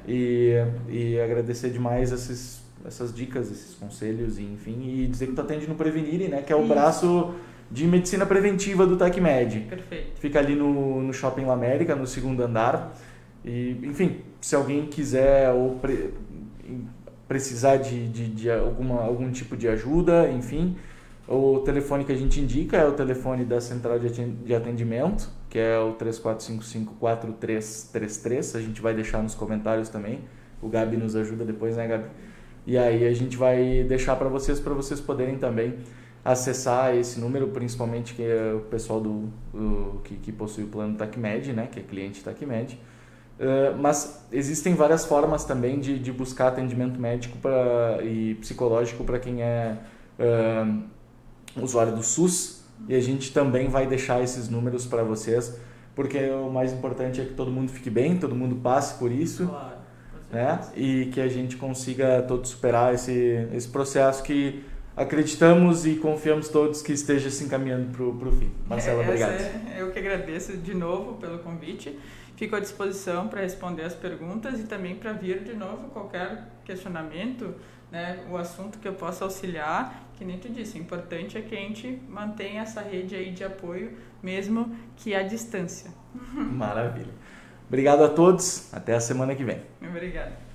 e, 0.08 0.54
e 0.88 1.20
agradecer 1.20 1.70
demais 1.70 2.10
esses, 2.12 2.62
essas 2.86 3.14
dicas, 3.14 3.50
esses 3.50 3.74
conselhos, 3.74 4.38
e, 4.38 4.42
enfim, 4.42 4.80
e 4.82 5.06
dizer 5.06 5.26
que 5.26 5.32
tu 5.34 5.40
atende 5.42 5.66
no 5.68 5.74
Prevenire, 5.74 6.28
né? 6.28 6.42
Que 6.42 6.52
é 6.52 6.56
o 6.56 6.60
Isso. 6.60 6.68
braço 6.68 7.34
de 7.70 7.86
medicina 7.86 8.24
preventiva 8.26 8.86
do 8.86 8.96
TecMed. 8.96 9.60
Perfeito. 9.68 10.18
Fica 10.18 10.38
ali 10.38 10.56
no, 10.56 11.02
no 11.02 11.12
Shopping 11.12 11.44
La 11.44 11.52
América, 11.52 11.94
no 11.94 12.06
segundo 12.06 12.42
andar. 12.42 12.96
E, 13.44 13.78
enfim, 13.84 14.22
se 14.40 14.56
alguém 14.56 14.86
quiser 14.86 15.50
ou 15.52 15.76
pre- 15.76 16.10
precisar 17.28 17.76
de, 17.76 18.08
de, 18.08 18.28
de 18.28 18.50
alguma, 18.50 19.02
algum 19.02 19.30
tipo 19.30 19.56
de 19.56 19.68
ajuda, 19.68 20.28
enfim, 20.30 20.76
o 21.30 21.60
telefone 21.60 22.04
que 22.04 22.10
a 22.10 22.16
gente 22.16 22.40
indica 22.40 22.76
é 22.76 22.84
o 22.84 22.90
telefone 22.92 23.44
da 23.44 23.60
central 23.60 24.00
de 24.00 24.08
aten- 24.08 24.36
de 24.44 24.52
atendimento, 24.52 25.30
que 25.48 25.60
é 25.60 25.78
o 25.78 25.94
3455-4333. 25.94 28.56
A 28.56 28.60
gente 28.60 28.82
vai 28.82 28.92
deixar 28.94 29.22
nos 29.22 29.36
comentários 29.36 29.88
também. 29.88 30.22
O 30.60 30.68
Gabi 30.68 30.96
nos 30.96 31.14
ajuda 31.14 31.44
depois, 31.44 31.76
né, 31.76 31.86
Gabi? 31.86 32.08
E 32.66 32.76
aí 32.76 33.06
a 33.06 33.14
gente 33.14 33.36
vai 33.36 33.84
deixar 33.88 34.16
para 34.16 34.28
vocês, 34.28 34.58
para 34.58 34.74
vocês 34.74 35.00
poderem 35.00 35.38
também 35.38 35.76
acessar 36.24 36.96
esse 36.96 37.20
número, 37.20 37.48
principalmente 37.48 38.14
que 38.14 38.22
é 38.22 38.52
o 38.52 38.60
pessoal 38.60 39.00
do, 39.00 39.28
que, 40.04 40.16
que 40.16 40.32
possui 40.32 40.64
o 40.64 40.66
plano 40.66 40.96
TACMED, 40.96 41.52
né, 41.52 41.68
que 41.70 41.78
é 41.78 41.82
cliente 41.82 42.22
TACMED. 42.22 42.78
Uh, 43.38 43.78
mas 43.80 44.26
existem 44.30 44.74
várias 44.74 45.06
formas 45.06 45.44
também 45.44 45.80
de, 45.80 45.98
de 45.98 46.12
buscar 46.12 46.48
atendimento 46.48 47.00
médico 47.00 47.38
pra, 47.38 48.00
e 48.02 48.34
psicológico 48.34 49.02
para 49.02 49.18
quem 49.18 49.42
é 49.42 49.78
uh, 50.18 50.82
usuário 51.56 51.94
do 51.94 52.02
SUS 52.02 52.62
e 52.88 52.94
a 52.94 53.00
gente 53.00 53.32
também 53.32 53.68
vai 53.68 53.86
deixar 53.86 54.22
esses 54.22 54.48
números 54.48 54.86
para 54.86 55.02
vocês 55.02 55.58
porque 55.94 56.18
o 56.30 56.50
mais 56.50 56.72
importante 56.72 57.20
é 57.20 57.24
que 57.24 57.34
todo 57.34 57.50
mundo 57.50 57.70
fique 57.70 57.90
bem, 57.90 58.16
todo 58.18 58.34
mundo 58.34 58.56
passe 58.56 58.98
por 58.98 59.10
isso 59.10 59.46
Claro. 59.46 59.76
né? 60.30 60.60
E 60.76 61.06
que 61.12 61.20
a 61.20 61.28
gente 61.28 61.56
consiga 61.56 62.22
todos 62.22 62.50
superar 62.50 62.94
esse, 62.94 63.46
esse 63.52 63.68
processo 63.68 64.22
que 64.22 64.64
acreditamos 64.96 65.86
e 65.86 65.96
confiamos 65.96 66.48
todos 66.48 66.82
que 66.82 66.92
esteja 66.92 67.30
se 67.30 67.44
encaminhando 67.44 67.90
para 67.90 68.28
o 68.28 68.32
fim. 68.32 68.50
Marcela, 68.66 69.02
é, 69.02 69.06
obrigado. 69.06 69.32
É, 69.32 69.76
eu 69.78 69.90
que 69.90 69.98
agradeço 69.98 70.56
de 70.56 70.74
novo 70.74 71.14
pelo 71.14 71.38
convite. 71.40 71.98
Fico 72.36 72.56
à 72.56 72.60
disposição 72.60 73.28
para 73.28 73.42
responder 73.42 73.82
as 73.82 73.94
perguntas 73.94 74.58
e 74.58 74.62
também 74.62 74.96
para 74.96 75.12
vir 75.12 75.42
de 75.44 75.54
novo 75.54 75.88
qualquer 75.88 76.48
questionamento, 76.64 77.54
né, 77.90 78.24
o 78.30 78.36
assunto 78.36 78.78
que 78.78 78.86
eu 78.86 78.94
possa 78.94 79.24
auxiliar, 79.24 80.04
que 80.16 80.24
nem 80.24 80.38
tu 80.38 80.48
disse, 80.48 80.78
o 80.78 80.80
importante 80.80 81.36
é 81.36 81.40
que 81.40 81.54
a 81.54 81.58
gente 81.58 82.00
mantenha 82.08 82.62
essa 82.62 82.80
rede 82.80 83.14
aí 83.14 83.30
de 83.32 83.42
apoio, 83.42 83.96
mesmo 84.22 84.76
que 84.96 85.14
à 85.14 85.22
distância. 85.22 85.90
Maravilha. 86.34 87.12
Obrigado 87.68 88.04
a 88.04 88.08
todos, 88.08 88.72
até 88.74 88.94
a 88.94 89.00
semana 89.00 89.34
que 89.34 89.44
vem. 89.44 89.62
Obrigada. 89.80 90.49